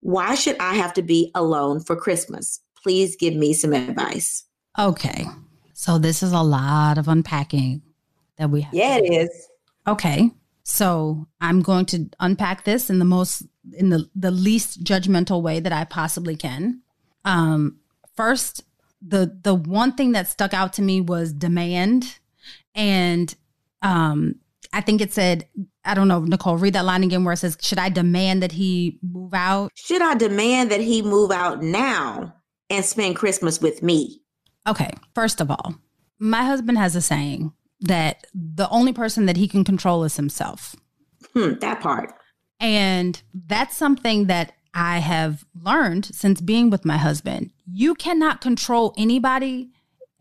[0.01, 2.61] Why should I have to be alone for Christmas?
[2.83, 4.47] Please give me some advice.
[4.79, 5.27] Okay.
[5.75, 7.83] So this is a lot of unpacking
[8.39, 8.73] that we have.
[8.73, 9.49] Yeah, it is.
[9.87, 10.31] Okay.
[10.65, 13.43] So I'm going to unpack this in the most
[13.73, 16.83] in the the least judgmental way that I possibly can.
[17.25, 17.79] Um
[18.17, 18.65] first
[19.07, 22.19] the the one thing that stuck out to me was demand
[22.75, 23.35] and
[23.83, 24.37] um
[24.73, 25.49] I think it said
[25.85, 28.53] I don't know Nicole read that line again where it says should I demand that
[28.53, 29.73] he move out?
[29.75, 32.35] Should I demand that he move out now
[32.71, 34.21] and spend Christmas with me?
[34.67, 35.75] Okay, first of all,
[36.21, 37.53] my husband has a saying
[37.83, 40.75] that the only person that he can control is himself.
[41.35, 42.13] Hmm, that part.
[42.61, 47.51] And that's something that I have learned since being with my husband.
[47.67, 49.71] You cannot control anybody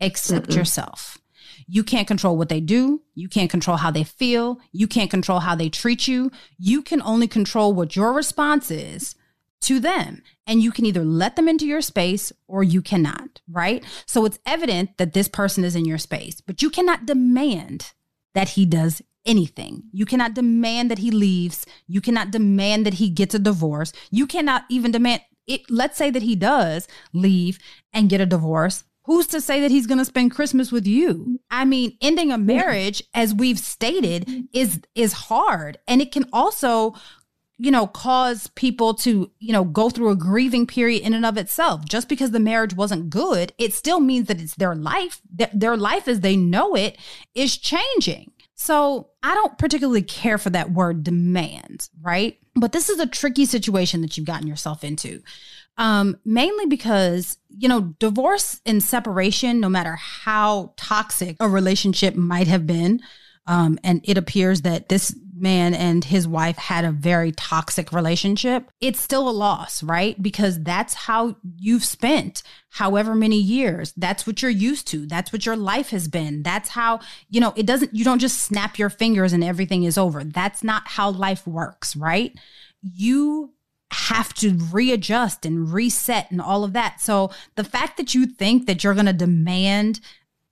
[0.00, 0.56] except Mm-mm.
[0.56, 1.18] yourself.
[1.66, 3.02] You can't control what they do.
[3.14, 4.58] You can't control how they feel.
[4.72, 6.30] You can't control how they treat you.
[6.58, 9.14] You can only control what your response is
[9.62, 10.22] to them.
[10.46, 13.84] And you can either let them into your space or you cannot, right?
[14.06, 17.92] So it's evident that this person is in your space, but you cannot demand
[18.34, 19.84] that he does anything.
[19.92, 21.66] You cannot demand that he leaves.
[21.86, 23.92] You cannot demand that he gets a divorce.
[24.10, 25.62] You cannot even demand it.
[25.70, 27.58] Let's say that he does leave
[27.92, 28.84] and get a divorce.
[29.04, 31.40] Who's to say that he's going to spend Christmas with you?
[31.50, 36.94] I mean, ending a marriage, as we've stated, is is hard, and it can also
[37.62, 41.38] you know, cause people to, you know, go through a grieving period in and of
[41.38, 41.84] itself.
[41.84, 45.20] Just because the marriage wasn't good, it still means that it's their life.
[45.36, 46.98] That their life as they know it
[47.36, 48.32] is changing.
[48.56, 52.36] So I don't particularly care for that word demand, right?
[52.56, 55.22] But this is a tricky situation that you've gotten yourself into.
[55.78, 62.48] Um, mainly because, you know, divorce and separation, no matter how toxic a relationship might
[62.48, 63.02] have been,
[63.46, 68.70] um, and it appears that this man and his wife had a very toxic relationship,
[68.80, 70.20] it's still a loss, right?
[70.22, 73.92] Because that's how you've spent however many years.
[73.96, 75.06] That's what you're used to.
[75.06, 76.42] That's what your life has been.
[76.42, 79.98] That's how, you know, it doesn't, you don't just snap your fingers and everything is
[79.98, 80.24] over.
[80.24, 82.32] That's not how life works, right?
[82.80, 83.52] You
[83.92, 87.00] have to readjust and reset and all of that.
[87.00, 90.00] So the fact that you think that you're going to demand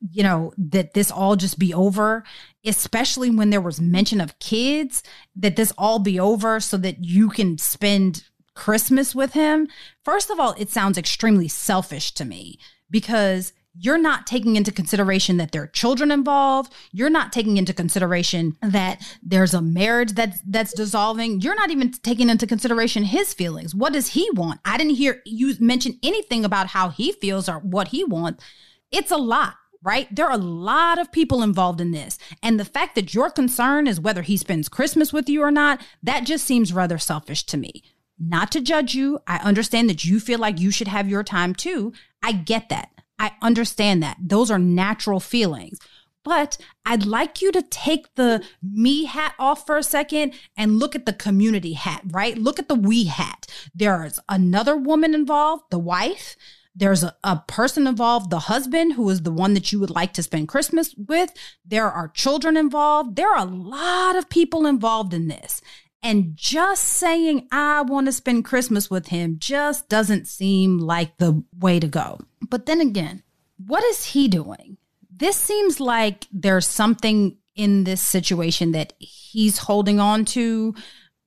[0.09, 2.25] you know that this all just be over
[2.65, 5.03] especially when there was mention of kids
[5.37, 8.25] that this all be over so that you can spend
[8.55, 9.69] christmas with him.
[10.05, 12.59] First of all it sounds extremely selfish to me
[12.91, 16.73] because you're not taking into consideration that there are children involved.
[16.93, 21.41] You're not taking into consideration that there's a marriage that's that's dissolving.
[21.41, 23.75] You're not even taking into consideration his feelings.
[23.75, 24.61] What does he want?
[24.65, 28.45] I didn't hear you mention anything about how he feels or what he wants.
[28.91, 30.15] It's a lot right?
[30.15, 32.19] There are a lot of people involved in this.
[32.43, 35.81] And the fact that your concern is whether he spends Christmas with you or not,
[36.03, 37.83] that just seems rather selfish to me.
[38.19, 39.21] Not to judge you.
[39.27, 41.93] I understand that you feel like you should have your time too.
[42.23, 42.91] I get that.
[43.19, 44.19] I understand that.
[44.21, 45.79] Those are natural feelings.
[46.23, 50.95] But I'd like you to take the me hat off for a second and look
[50.95, 52.37] at the community hat, right?
[52.37, 53.47] Look at the we hat.
[53.75, 56.37] There's another woman involved, the wife.
[56.81, 60.15] There's a, a person involved, the husband, who is the one that you would like
[60.15, 61.31] to spend Christmas with.
[61.63, 63.17] There are children involved.
[63.17, 65.61] There are a lot of people involved in this.
[66.03, 71.45] And just saying, I want to spend Christmas with him just doesn't seem like the
[71.59, 72.19] way to go.
[72.49, 73.25] But then again,
[73.59, 74.79] what is he doing?
[75.15, 80.75] This seems like there's something in this situation that he's holding on to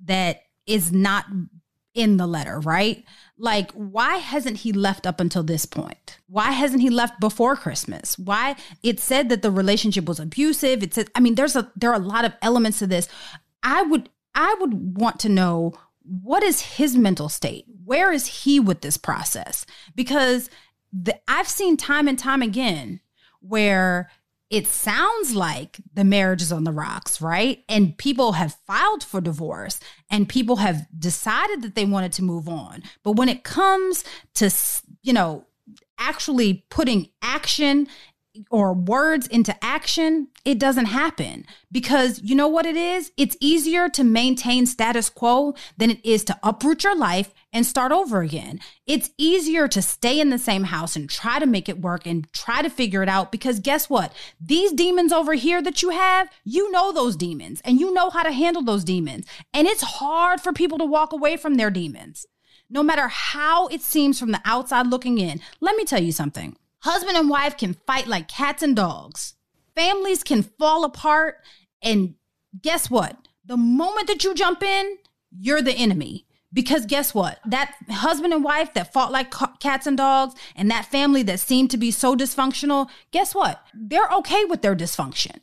[0.05, 1.25] that is not
[1.93, 3.03] in the letter, right?
[3.43, 6.17] Like, why hasn't he left up until this point?
[6.27, 8.17] Why hasn't he left before Christmas?
[8.17, 10.81] Why it said that the relationship was abusive?
[10.81, 13.09] It said, I mean, there's a there are a lot of elements to this.
[13.61, 15.73] I would I would want to know
[16.03, 17.65] what is his mental state?
[17.83, 19.65] Where is he with this process?
[19.93, 20.49] Because
[20.93, 23.01] the, I've seen time and time again
[23.41, 24.09] where
[24.53, 27.63] it sounds like the marriage is on the rocks, right?
[27.67, 29.79] And people have filed for divorce
[30.11, 32.83] and people have decided that they wanted to move on.
[33.01, 34.03] But when it comes
[34.35, 34.53] to,
[35.01, 35.47] you know,
[35.97, 37.87] actually putting action
[38.51, 43.11] or words into action, it doesn't happen because you know what it is?
[43.17, 47.91] It's easier to maintain status quo than it is to uproot your life and start
[47.91, 48.59] over again.
[48.87, 52.31] It's easier to stay in the same house and try to make it work and
[52.33, 54.11] try to figure it out because guess what?
[54.41, 58.23] These demons over here that you have, you know those demons and you know how
[58.23, 59.25] to handle those demons.
[59.53, 62.25] And it's hard for people to walk away from their demons.
[62.69, 66.57] No matter how it seems from the outside looking in, let me tell you something.
[66.79, 69.35] Husband and wife can fight like cats and dogs.
[69.75, 71.37] Families can fall apart.
[71.83, 72.15] And
[72.61, 73.15] guess what?
[73.45, 74.97] The moment that you jump in,
[75.31, 76.25] you're the enemy.
[76.53, 77.39] Because guess what?
[77.45, 81.71] That husband and wife that fought like cats and dogs and that family that seemed
[81.71, 83.65] to be so dysfunctional, guess what?
[83.73, 85.39] They're okay with their dysfunction.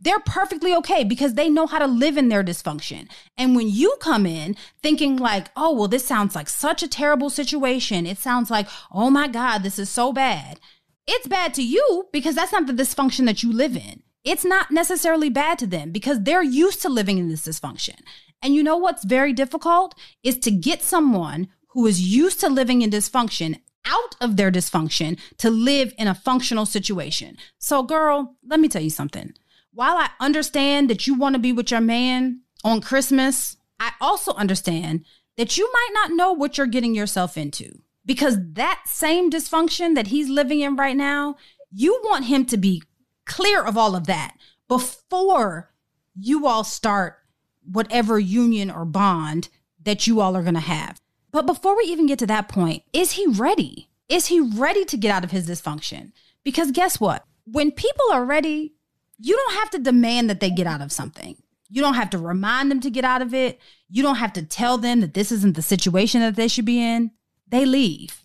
[0.00, 3.08] They're perfectly okay because they know how to live in their dysfunction.
[3.38, 7.30] And when you come in thinking like, oh, well, this sounds like such a terrible
[7.30, 8.06] situation.
[8.06, 10.60] It sounds like, oh my God, this is so bad
[11.06, 14.02] it's bad to you because that's not the dysfunction that you live in.
[14.24, 18.00] It's not necessarily bad to them because they're used to living in this dysfunction.
[18.44, 22.82] And you know what's very difficult is to get someone who is used to living
[22.82, 27.38] in dysfunction out of their dysfunction to live in a functional situation.
[27.58, 29.32] So, girl, let me tell you something.
[29.72, 34.34] While I understand that you want to be with your man on Christmas, I also
[34.34, 39.94] understand that you might not know what you're getting yourself into because that same dysfunction
[39.94, 41.36] that he's living in right now,
[41.72, 42.82] you want him to be
[43.24, 44.36] clear of all of that
[44.68, 45.72] before
[46.14, 47.16] you all start
[47.70, 49.48] whatever union or bond
[49.82, 51.00] that you all are going to have.
[51.30, 53.88] But before we even get to that point, is he ready?
[54.08, 56.12] Is he ready to get out of his dysfunction?
[56.44, 57.24] Because guess what?
[57.44, 58.74] When people are ready,
[59.18, 61.36] you don't have to demand that they get out of something.
[61.70, 63.60] You don't have to remind them to get out of it.
[63.88, 66.80] You don't have to tell them that this isn't the situation that they should be
[66.80, 67.10] in
[67.48, 68.24] they leave.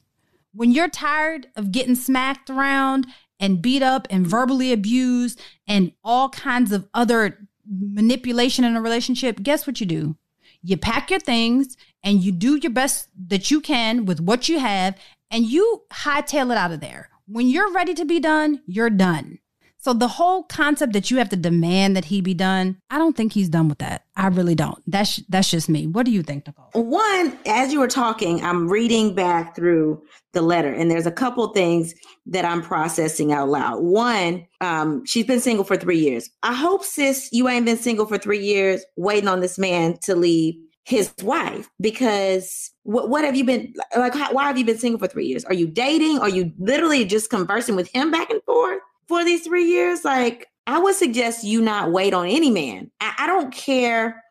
[0.54, 3.06] When you're tired of getting smacked around
[3.40, 9.42] and beat up and verbally abused and all kinds of other manipulation in a relationship,
[9.44, 10.16] guess what you do?
[10.62, 14.60] You pack your things and you do your best that you can with what you
[14.60, 14.98] have
[15.32, 17.10] and you hightail it out of there.
[17.28, 19.40] When you're ready to be done, you're done.
[19.82, 23.16] So the whole concept that you have to demand that he be done, I don't
[23.16, 24.04] think he's done with that.
[24.18, 24.78] I really don't.
[24.86, 25.88] That's that's just me.
[25.88, 26.84] What do you think, Nicole?
[26.84, 30.04] One, as you were talking, I'm reading back through
[30.34, 31.94] the letter, and there's a couple things
[32.26, 33.82] that I'm processing out loud.
[33.82, 36.30] One, um, she's been single for three years.
[36.44, 40.14] I hope, sis, you ain't been single for three years, waiting on this man to
[40.14, 44.78] leave his wife because what, what have you been like how, why have you been
[44.78, 48.32] single for three years are you dating are you literally just conversing with him back
[48.32, 52.52] and forth for these three years, like I would suggest you not wait on any
[52.52, 52.92] man.
[53.02, 54.24] I, I don't care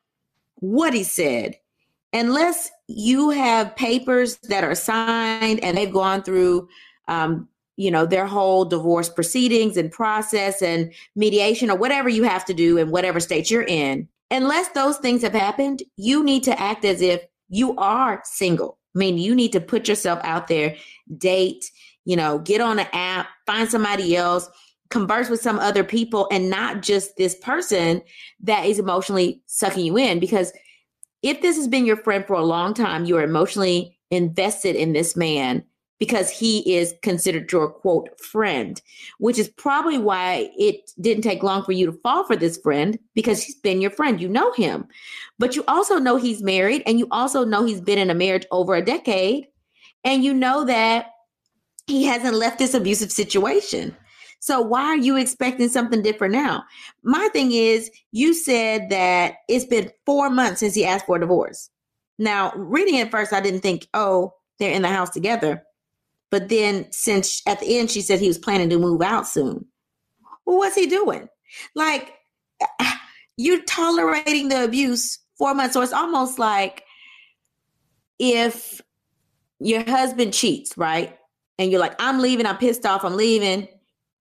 [0.60, 1.56] what he said,
[2.12, 6.68] unless you have papers that are signed and they've gone through
[7.08, 12.44] um, you know their whole divorce proceedings and process and mediation or whatever you have
[12.44, 16.60] to do in whatever state you're in unless those things have happened you need to
[16.60, 20.74] act as if you are single i mean you need to put yourself out there
[21.16, 21.70] date
[22.04, 24.50] you know get on an app find somebody else
[24.90, 28.02] converse with some other people and not just this person
[28.40, 30.18] that is emotionally sucking you in.
[30.18, 30.52] Because
[31.22, 34.92] if this has been your friend for a long time, you are emotionally invested in
[34.92, 35.64] this man
[35.98, 38.80] because he is considered your quote friend,
[39.18, 42.98] which is probably why it didn't take long for you to fall for this friend
[43.14, 44.20] because he's been your friend.
[44.20, 44.86] You know him,
[45.38, 48.46] but you also know he's married and you also know he's been in a marriage
[48.50, 49.48] over a decade.
[50.04, 51.10] And you know that
[51.88, 53.96] he hasn't left this abusive situation.
[54.40, 56.64] So why are you expecting something different now?
[57.02, 61.20] My thing is, you said that it's been four months since he asked for a
[61.20, 61.70] divorce.
[62.18, 65.62] Now, reading it first, I didn't think, oh, they're in the house together.
[66.30, 69.64] But then, since at the end she said he was planning to move out soon,
[70.44, 71.28] well, what's he doing?
[71.74, 72.14] Like,
[73.36, 75.74] you're tolerating the abuse four months.
[75.74, 76.84] So it's almost like
[78.18, 78.80] if
[79.60, 81.16] your husband cheats, right?
[81.58, 83.68] And you're like, I'm leaving, I'm pissed off, I'm leaving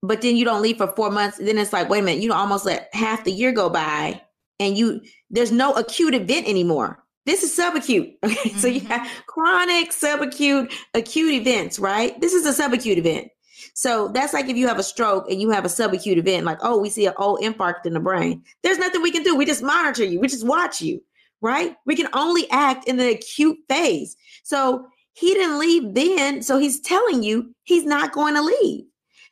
[0.03, 1.37] but then you don't leave for four months.
[1.37, 4.21] Then it's like, wait a minute, you almost let half the year go by
[4.59, 7.03] and you there's no acute event anymore.
[7.25, 8.15] This is subacute.
[8.23, 8.49] Okay.
[8.49, 8.59] Mm-hmm.
[8.59, 8.91] So you mm-hmm.
[8.91, 12.19] have chronic, subacute, acute events, right?
[12.21, 13.29] This is a subacute event.
[13.73, 16.59] So that's like if you have a stroke and you have a subacute event, like,
[16.61, 18.43] oh, we see an old infarct in the brain.
[18.63, 19.35] There's nothing we can do.
[19.35, 21.01] We just monitor you, we just watch you,
[21.41, 21.75] right?
[21.85, 24.15] We can only act in the acute phase.
[24.43, 26.41] So he didn't leave then.
[26.41, 28.85] So he's telling you he's not going to leave.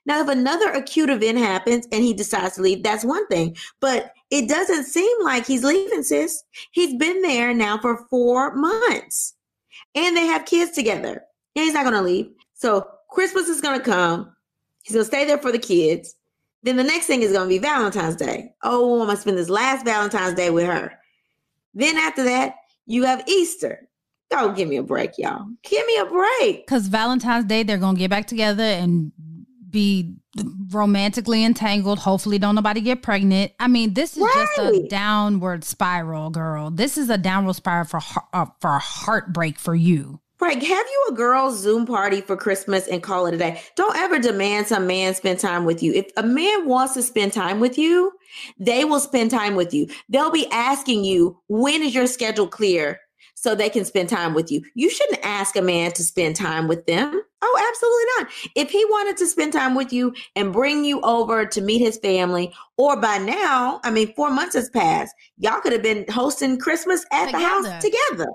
[0.05, 3.55] Now, if another acute event happens and he decides to leave, that's one thing.
[3.79, 6.43] But it doesn't seem like he's leaving, sis.
[6.71, 9.33] He's been there now for four months
[9.95, 11.23] and they have kids together.
[11.55, 12.29] And he's not going to leave.
[12.53, 14.35] So Christmas is going to come.
[14.83, 16.15] He's going to stay there for the kids.
[16.63, 18.51] Then the next thing is going to be Valentine's Day.
[18.63, 20.93] Oh, I'm going to spend this last Valentine's Day with her.
[21.73, 23.87] Then after that, you have Easter.
[24.29, 25.45] Don't give me a break, y'all.
[25.63, 26.65] Give me a break.
[26.65, 29.11] Because Valentine's Day, they're going to get back together and
[29.75, 30.15] be
[30.71, 31.99] romantically entangled.
[31.99, 33.51] Hopefully, don't nobody get pregnant.
[33.59, 34.47] I mean, this is right.
[34.57, 36.71] just a downward spiral, girl.
[36.71, 37.99] This is a downward spiral for
[38.33, 40.21] uh, for a heartbreak for you.
[40.39, 40.61] Right.
[40.61, 43.61] Have you a girls' Zoom party for Christmas and call it a day.
[43.75, 45.93] Don't ever demand some man spend time with you.
[45.93, 48.11] If a man wants to spend time with you,
[48.57, 49.87] they will spend time with you.
[50.09, 52.99] They'll be asking you, when is your schedule clear
[53.45, 54.63] so they can spend time with you.
[54.73, 57.21] You shouldn't ask a man to spend time with them.
[57.43, 58.51] Oh, absolutely not.
[58.55, 61.99] If he wanted to spend time with you and bring you over to meet his
[61.99, 66.57] family, or by now, I mean, four months has passed, y'all could have been hosting
[66.57, 67.37] Christmas at together.
[67.37, 68.31] the house together.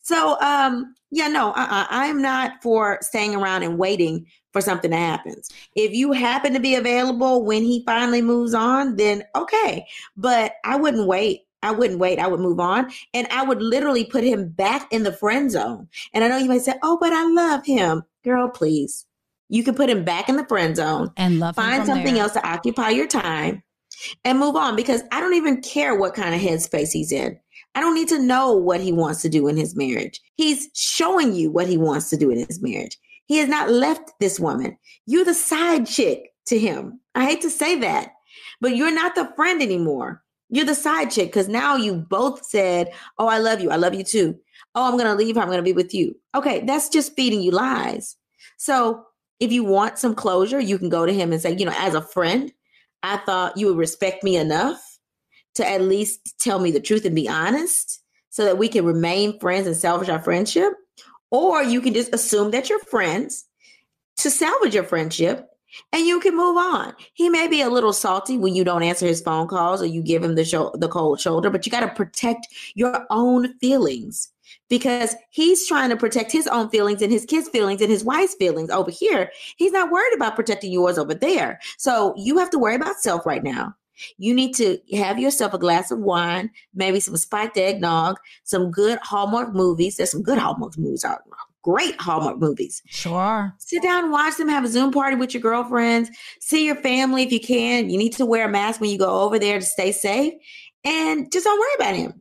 [0.00, 4.96] So, um, yeah, no, uh-uh, I'm not for staying around and waiting for something to
[4.96, 5.34] happen.
[5.76, 9.84] If you happen to be available when he finally moves on, then okay.
[10.16, 12.18] But I wouldn't wait I wouldn't wait.
[12.18, 15.88] I would move on and I would literally put him back in the friend zone.
[16.12, 18.02] And I know you might say, oh, but I love him.
[18.24, 19.06] Girl, please.
[19.48, 22.22] You can put him back in the friend zone and love find something there.
[22.22, 23.62] else to occupy your time
[24.24, 27.38] and move on because I don't even care what kind of headspace he's in.
[27.74, 30.20] I don't need to know what he wants to do in his marriage.
[30.36, 32.98] He's showing you what he wants to do in his marriage.
[33.26, 34.76] He has not left this woman.
[35.06, 37.00] You're the side chick to him.
[37.14, 38.12] I hate to say that,
[38.60, 40.22] but you're not the friend anymore.
[40.54, 43.72] You're the side chick because now you both said, Oh, I love you.
[43.72, 44.38] I love you too.
[44.76, 45.42] Oh, I'm going to leave her.
[45.42, 46.14] I'm going to be with you.
[46.32, 48.16] Okay, that's just feeding you lies.
[48.56, 49.04] So
[49.40, 51.96] if you want some closure, you can go to him and say, You know, as
[51.96, 52.52] a friend,
[53.02, 54.80] I thought you would respect me enough
[55.56, 58.00] to at least tell me the truth and be honest
[58.30, 60.72] so that we can remain friends and salvage our friendship.
[61.32, 63.44] Or you can just assume that you're friends
[64.18, 65.48] to salvage your friendship
[65.92, 66.94] and you can move on.
[67.14, 70.02] He may be a little salty when you don't answer his phone calls or you
[70.02, 74.30] give him the show, the cold shoulder, but you got to protect your own feelings
[74.68, 78.34] because he's trying to protect his own feelings and his kids' feelings and his wife's
[78.34, 79.30] feelings over here.
[79.56, 81.60] He's not worried about protecting yours over there.
[81.78, 83.74] So you have to worry about self right now.
[84.18, 88.98] You need to have yourself a glass of wine, maybe some spiked eggnog, some good
[89.02, 89.96] Hallmark movies.
[89.96, 91.20] There's some good Hallmark movies out
[91.64, 92.82] great Hallmark movies.
[92.86, 93.52] Sure.
[93.58, 96.10] Sit down and watch them, have a Zoom party with your girlfriends,
[96.40, 97.90] see your family if you can.
[97.90, 100.34] You need to wear a mask when you go over there to stay safe.
[100.84, 102.20] And just don't worry about him.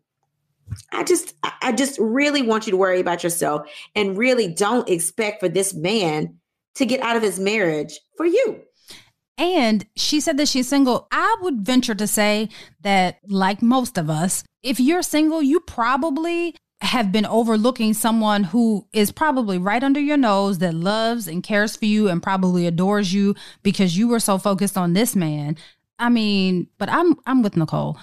[0.92, 5.40] I just I just really want you to worry about yourself and really don't expect
[5.40, 6.40] for this man
[6.76, 8.62] to get out of his marriage for you.
[9.38, 11.08] And she said that she's single.
[11.12, 12.50] I would venture to say
[12.82, 18.86] that, like most of us, if you're single, you probably have been overlooking someone who
[18.92, 23.14] is probably right under your nose that loves and cares for you and probably adores
[23.14, 25.58] you because you were so focused on this man.
[25.98, 27.98] I mean, but I'm I'm with Nicole.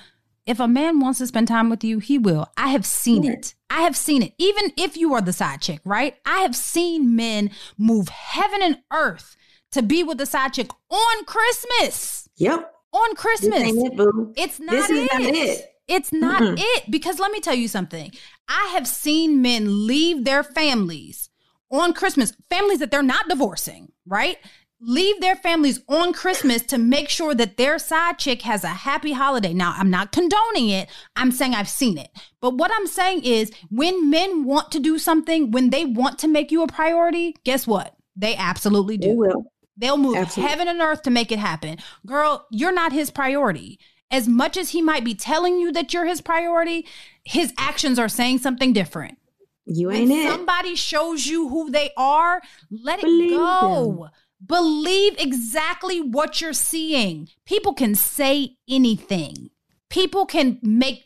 [0.47, 2.47] If a man wants to spend time with you, he will.
[2.57, 3.55] I have seen it.
[3.69, 4.33] I have seen it.
[4.39, 6.17] Even if you are the side chick, right?
[6.25, 9.37] I have seen men move heaven and earth
[9.73, 12.29] to be with the side chick on Christmas.
[12.37, 12.73] Yep.
[12.93, 13.63] On Christmas.
[13.63, 15.11] It, it's not this it.
[15.13, 15.67] Not it.
[15.91, 18.13] It's not mm it because let me tell you something.
[18.51, 21.31] I have seen men leave their families
[21.71, 24.39] on Christmas, families that they're not divorcing, right?
[24.81, 29.13] Leave their families on Christmas to make sure that their side chick has a happy
[29.13, 29.55] holiday.
[29.55, 30.89] Now, I'm not condoning it.
[31.15, 32.11] I'm saying I've seen it.
[32.41, 36.29] But what I'm saying is when men want to do something, when they want to
[36.29, 37.95] make you a priority, guess what?
[38.17, 39.11] They absolutely do.
[39.11, 39.45] They will.
[39.77, 40.51] They'll move Absolutely.
[40.51, 41.79] heaven and earth to make it happen.
[42.05, 43.79] Girl, you're not his priority
[44.11, 46.87] as much as he might be telling you that you're his priority,
[47.31, 49.17] his actions are saying something different.
[49.65, 50.29] You ain't when it.
[50.29, 53.99] Somebody shows you who they are, let Believe it go.
[54.01, 54.11] them.
[54.45, 57.29] Believe exactly what you're seeing.
[57.47, 59.51] People can say anything.
[59.91, 61.05] People can make,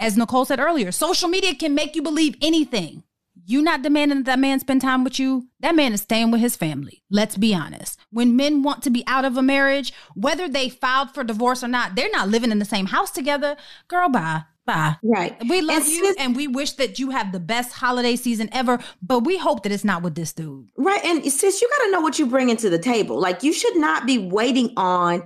[0.00, 3.04] as Nicole said earlier, social media can make you believe anything.
[3.46, 5.46] You not demanding that that man spend time with you.
[5.60, 7.04] That man is staying with his family.
[7.10, 7.96] Let's be honest.
[8.10, 11.68] When men want to be out of a marriage, whether they filed for divorce or
[11.68, 13.56] not, they're not living in the same house together.
[13.86, 14.42] Girl, bye.
[14.66, 14.96] Bye.
[15.02, 15.36] Right.
[15.48, 18.78] We love And you and we wish that you have the best holiday season ever,
[19.02, 20.68] but we hope that it's not with this dude.
[20.76, 21.04] Right.
[21.04, 23.18] And sis, you got to know what you bring into the table.
[23.18, 25.22] Like you should not be waiting on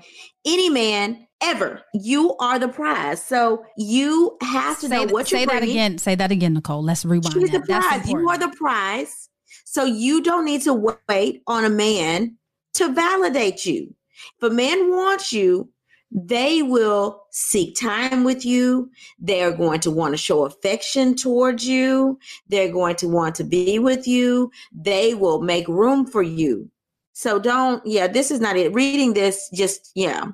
[0.46, 1.82] any man ever.
[1.92, 3.22] You are the prize.
[3.22, 5.98] So you have to know Say, what you're say that again.
[5.98, 6.82] Say that again, Nicole.
[6.82, 7.34] Let's rewind.
[7.34, 8.02] She's the that.
[8.02, 8.10] Prize.
[8.10, 9.28] You are the prize.
[9.64, 12.38] So you don't need to wait on a man
[12.74, 13.94] to validate you.
[14.38, 15.70] If a man wants you,
[16.14, 18.88] they will seek time with you.
[19.18, 22.20] They're going to want to show affection towards you.
[22.48, 24.52] They're going to want to be with you.
[24.72, 26.70] They will make room for you.
[27.14, 28.72] So don't, yeah, this is not it.
[28.72, 30.26] Reading this, just, yeah,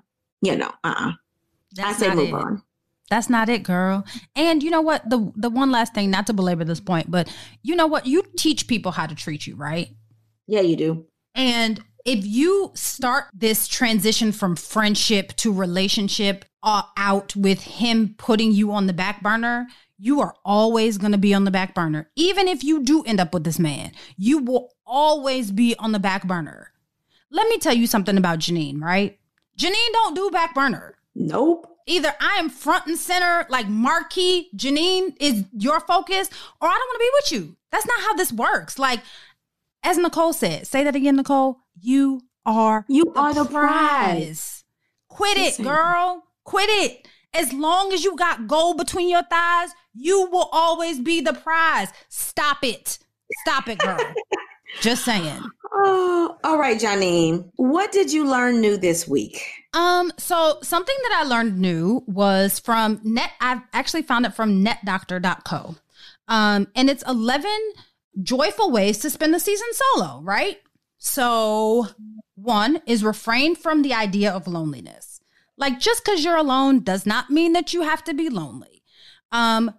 [0.42, 1.14] you know, uh uh I
[1.72, 2.34] That's say move it.
[2.34, 2.62] on.
[3.08, 4.04] That's not it, girl.
[4.36, 5.08] And you know what?
[5.08, 8.06] The the one last thing, not to belabor this point, but you know what?
[8.06, 9.88] You teach people how to treat you, right?
[10.46, 11.06] Yeah, you do.
[11.34, 18.52] And if you start this transition from friendship to relationship uh, out with him putting
[18.52, 19.66] you on the back burner,
[19.98, 22.10] you are always going to be on the back burner.
[22.16, 25.98] Even if you do end up with this man, you will always be on the
[25.98, 26.72] back burner.
[27.30, 29.18] Let me tell you something about Janine, right?
[29.58, 30.96] Janine don't do back burner.
[31.14, 31.66] Nope.
[31.86, 36.30] Either I am front and center, like marquee, Janine is your focus,
[36.60, 37.56] or I don't want to be with you.
[37.70, 38.78] That's not how this works.
[38.78, 39.00] Like,
[39.82, 41.58] as Nicole said, say that again, Nicole.
[41.80, 44.64] You are You are the prize.
[45.08, 46.24] Quit it, girl.
[46.44, 47.08] Quit it.
[47.32, 51.88] As long as you got gold between your thighs, you will always be the prize.
[52.08, 52.98] Stop it.
[53.46, 53.98] Stop it, girl.
[54.80, 55.42] Just saying.
[55.72, 57.50] Oh, all right, Janine.
[57.56, 59.42] What did you learn new this week?
[59.72, 64.64] Um, so something that I learned new was from net I've actually found it from
[64.64, 65.76] netdoctor.co.
[66.28, 67.50] Um, and it's 11
[68.22, 70.58] joyful ways to spend the season solo, right?
[70.98, 71.86] So
[72.34, 75.20] one is refrain from the idea of loneliness.
[75.56, 78.82] Like just because you're alone does not mean that you have to be lonely.
[79.30, 79.74] Um,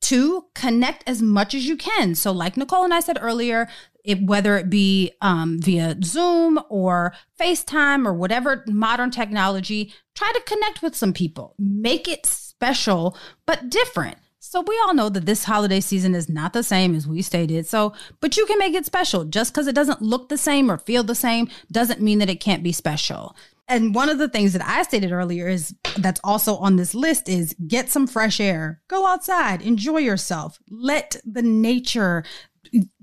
[0.00, 2.14] two, connect as much as you can.
[2.14, 3.68] So, like Nicole and I said earlier,
[4.04, 10.42] it, whether it be um, via Zoom or FaceTime or whatever modern technology, try to
[10.46, 11.54] connect with some people.
[11.58, 13.16] Make it special,
[13.46, 14.18] but different.
[14.42, 17.66] So we all know that this holiday season is not the same as we stated.
[17.66, 19.24] So, but you can make it special.
[19.24, 22.40] Just because it doesn't look the same or feel the same doesn't mean that it
[22.40, 23.36] can't be special.
[23.68, 27.28] And one of the things that I stated earlier is that's also on this list
[27.28, 32.24] is get some fresh air, go outside, enjoy yourself, let the nature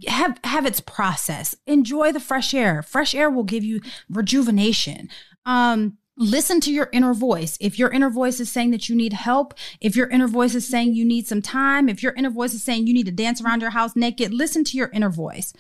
[0.08, 1.56] have have its process.
[1.68, 2.82] Enjoy the fresh air.
[2.82, 3.80] Fresh air will give you
[4.10, 5.08] rejuvenation.
[5.46, 7.58] Um, listen to your inner voice.
[7.62, 10.68] If your inner voice is saying that you need help, if your inner voice is
[10.68, 13.42] saying you need some time, if your inner voice is saying you need to dance
[13.42, 15.54] around your house naked, listen to your inner voice.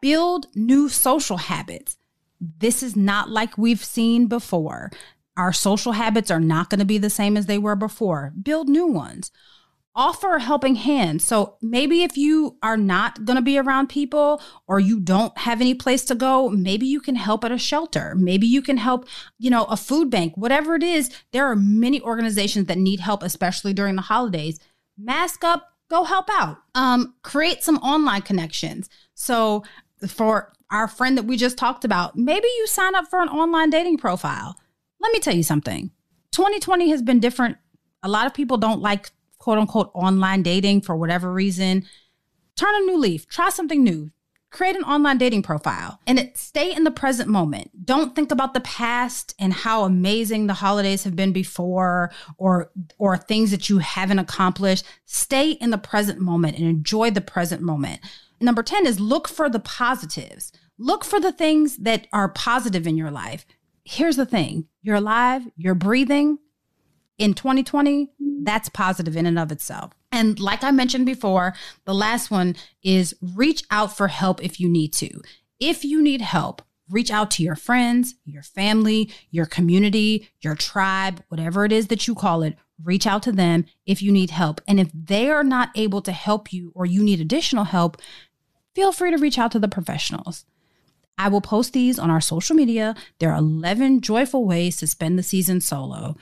[0.00, 1.96] Build new social habits.
[2.40, 4.90] This is not like we've seen before.
[5.36, 8.32] Our social habits are not going to be the same as they were before.
[8.42, 9.30] Build new ones
[9.96, 11.22] offer a helping hand.
[11.22, 15.62] So maybe if you are not going to be around people or you don't have
[15.62, 18.14] any place to go, maybe you can help at a shelter.
[18.14, 19.08] Maybe you can help,
[19.38, 21.10] you know, a food bank, whatever it is.
[21.32, 24.60] There are many organizations that need help, especially during the holidays.
[24.98, 26.58] Mask up, go help out.
[26.74, 28.90] Um, create some online connections.
[29.14, 29.64] So
[30.06, 33.70] for our friend that we just talked about, maybe you sign up for an online
[33.70, 34.56] dating profile.
[35.00, 35.90] Let me tell you something.
[36.32, 37.56] 2020 has been different.
[38.02, 39.10] A lot of people don't like
[39.46, 41.86] quote unquote online dating for whatever reason,
[42.56, 44.10] turn a new leaf, try something new.
[44.50, 47.70] Create an online dating profile and it, stay in the present moment.
[47.86, 53.16] Don't think about the past and how amazing the holidays have been before or or
[53.16, 54.84] things that you haven't accomplished.
[55.04, 58.00] Stay in the present moment and enjoy the present moment.
[58.40, 60.50] Number 10 is look for the positives.
[60.76, 63.46] Look for the things that are positive in your life.
[63.84, 66.38] Here's the thing you're alive, you're breathing,
[67.18, 68.10] in 2020,
[68.42, 69.92] that's positive in and of itself.
[70.12, 74.68] And like I mentioned before, the last one is reach out for help if you
[74.68, 75.20] need to.
[75.58, 81.22] If you need help, reach out to your friends, your family, your community, your tribe,
[81.28, 82.56] whatever it is that you call it.
[82.82, 84.60] Reach out to them if you need help.
[84.68, 87.96] And if they are not able to help you or you need additional help,
[88.74, 90.44] feel free to reach out to the professionals.
[91.18, 92.94] I will post these on our social media.
[93.18, 96.16] There are 11 joyful ways to spend the season solo.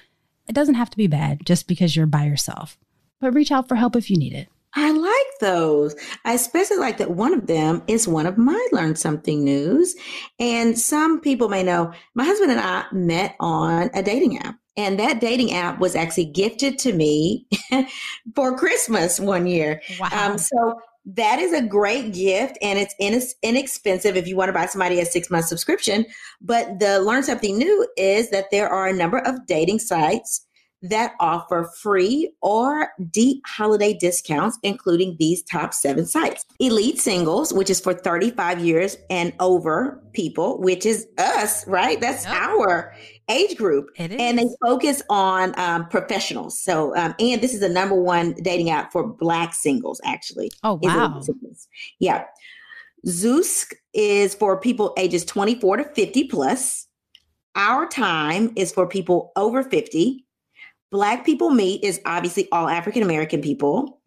[0.49, 2.79] It doesn't have to be bad just because you're by yourself,
[3.21, 4.49] but reach out for help if you need it.
[4.77, 5.95] I like those.
[6.25, 9.95] I especially like that one of them is one of my Learn Something News.
[10.41, 14.57] And some people may know my husband and I met on a dating app.
[14.77, 17.47] And that dating app was actually gifted to me
[18.35, 19.81] for Christmas one year.
[20.01, 20.09] Wow.
[20.13, 22.95] Um, so that is a great gift and it's
[23.43, 26.07] inexpensive if you want to buy somebody a six month subscription.
[26.41, 30.47] But the learn something new is that there are a number of dating sites
[30.85, 36.45] that offer free or deep holiday discounts, including these top seven sites.
[36.61, 42.01] Elite Singles, which is for 35 years and over people, which is us, right?
[42.01, 42.35] That's yep.
[42.35, 42.95] our
[43.29, 43.91] age group.
[44.19, 46.59] And they focus on um, professionals.
[46.59, 50.51] So, um, and this is the number one dating app for Black singles, actually.
[50.63, 51.23] Oh, wow.
[51.99, 52.25] Yeah.
[53.07, 56.87] Zoosk is for people ages 24 to 50 plus.
[57.55, 60.25] Our Time is for people over 50.
[60.91, 64.01] Black People Meet is obviously all African American people.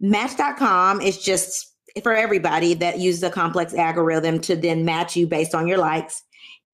[0.00, 5.54] Match.com is just for everybody that uses a complex algorithm to then match you based
[5.54, 6.22] on your likes.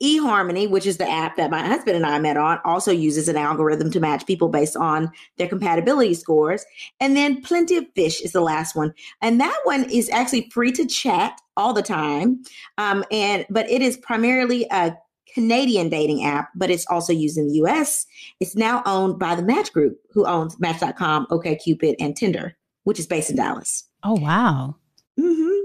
[0.03, 3.37] eHarmony, which is the app that my husband and I met on, also uses an
[3.37, 6.65] algorithm to match people based on their compatibility scores.
[7.01, 8.93] And then Plenty of Fish is the last one.
[9.23, 12.43] And that one is actually free to chat all the time.
[12.79, 14.97] Um, and but it is primarily a
[15.33, 18.07] Canadian dating app, but it's also used in the US.
[18.41, 23.07] It's now owned by the Match Group, who owns Match.com, OKCupid, and Tinder, which is
[23.07, 23.85] based in Dallas.
[24.03, 24.77] Oh, wow.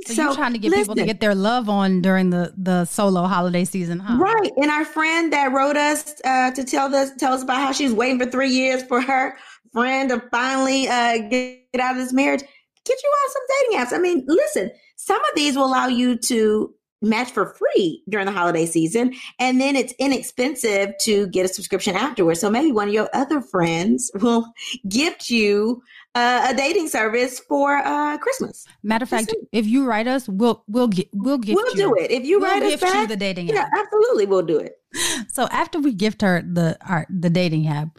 [0.05, 2.53] So, so, you're trying to get listen, people to get their love on during the
[2.57, 4.17] the solo holiday season, huh?
[4.17, 4.51] Right.
[4.57, 7.93] And our friend that wrote us uh, to tell us tell us about how she's
[7.93, 9.37] waiting for three years for her
[9.71, 12.41] friend to finally uh, get out of this marriage.
[12.83, 13.97] Get you on some dating apps.
[13.97, 18.31] I mean, listen, some of these will allow you to match for free during the
[18.31, 22.93] holiday season and then it's inexpensive to get a subscription afterwards so maybe one of
[22.93, 24.45] your other friends will
[24.87, 25.81] gift you
[26.15, 30.63] uh, a dating service for uh, christmas matter of fact if you write us we'll
[30.67, 31.77] we'll get we'll gift we'll you.
[31.77, 33.69] do it if you we'll write gift us back, you the dating yeah app.
[33.77, 34.79] absolutely we'll do it
[35.31, 37.97] so after we gift her the our the dating app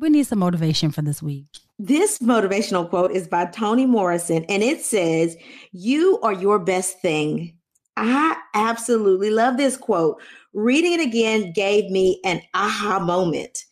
[0.00, 1.46] we need some motivation for this week
[1.78, 5.36] this motivational quote is by Toni Morrison, and it says,
[5.72, 7.56] You are your best thing.
[7.96, 10.20] I absolutely love this quote.
[10.52, 13.64] Reading it again gave me an aha moment.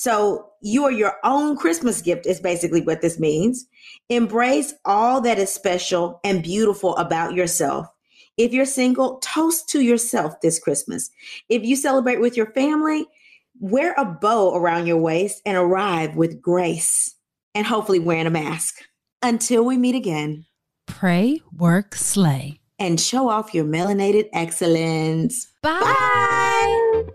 [0.00, 3.66] So, you are your own Christmas gift, is basically what this means.
[4.08, 7.88] Embrace all that is special and beautiful about yourself.
[8.36, 11.10] If you're single, toast to yourself this Christmas.
[11.48, 13.06] If you celebrate with your family,
[13.58, 17.16] wear a bow around your waist and arrive with grace
[17.56, 18.76] and hopefully wearing a mask.
[19.20, 20.46] Until we meet again,
[20.86, 25.48] pray, work, slay and show off your melanated excellence.
[25.60, 25.80] Bye.
[25.80, 26.37] Bye.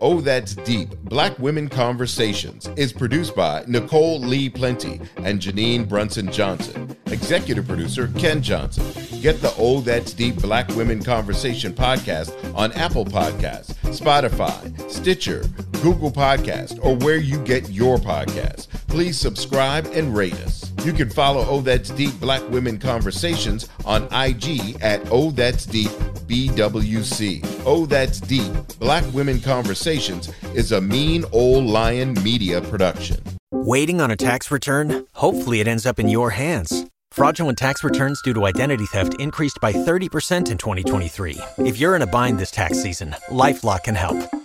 [0.00, 6.30] Oh, That's Deep Black Women Conversations is produced by Nicole Lee Plenty and Janine Brunson
[6.30, 6.96] Johnson.
[7.06, 8.84] Executive producer Ken Johnson.
[9.20, 15.44] Get the Oh That's Deep Black Women Conversation podcast on Apple Podcasts, Spotify, Stitcher,
[15.82, 18.68] Google Podcast, or where you get your podcasts.
[18.88, 20.73] Please subscribe and rate us.
[20.84, 25.88] You can follow Oh That's Deep Black Women Conversations on IG at Oh That's Deep
[26.28, 27.62] BWC.
[27.64, 33.16] Oh That's Deep Black Women Conversations is a mean old lion media production.
[33.50, 35.06] Waiting on a tax return?
[35.14, 36.84] Hopefully, it ends up in your hands.
[37.12, 41.38] Fraudulent tax returns due to identity theft increased by 30% in 2023.
[41.58, 44.18] If you're in a bind this tax season, LifeLock can help.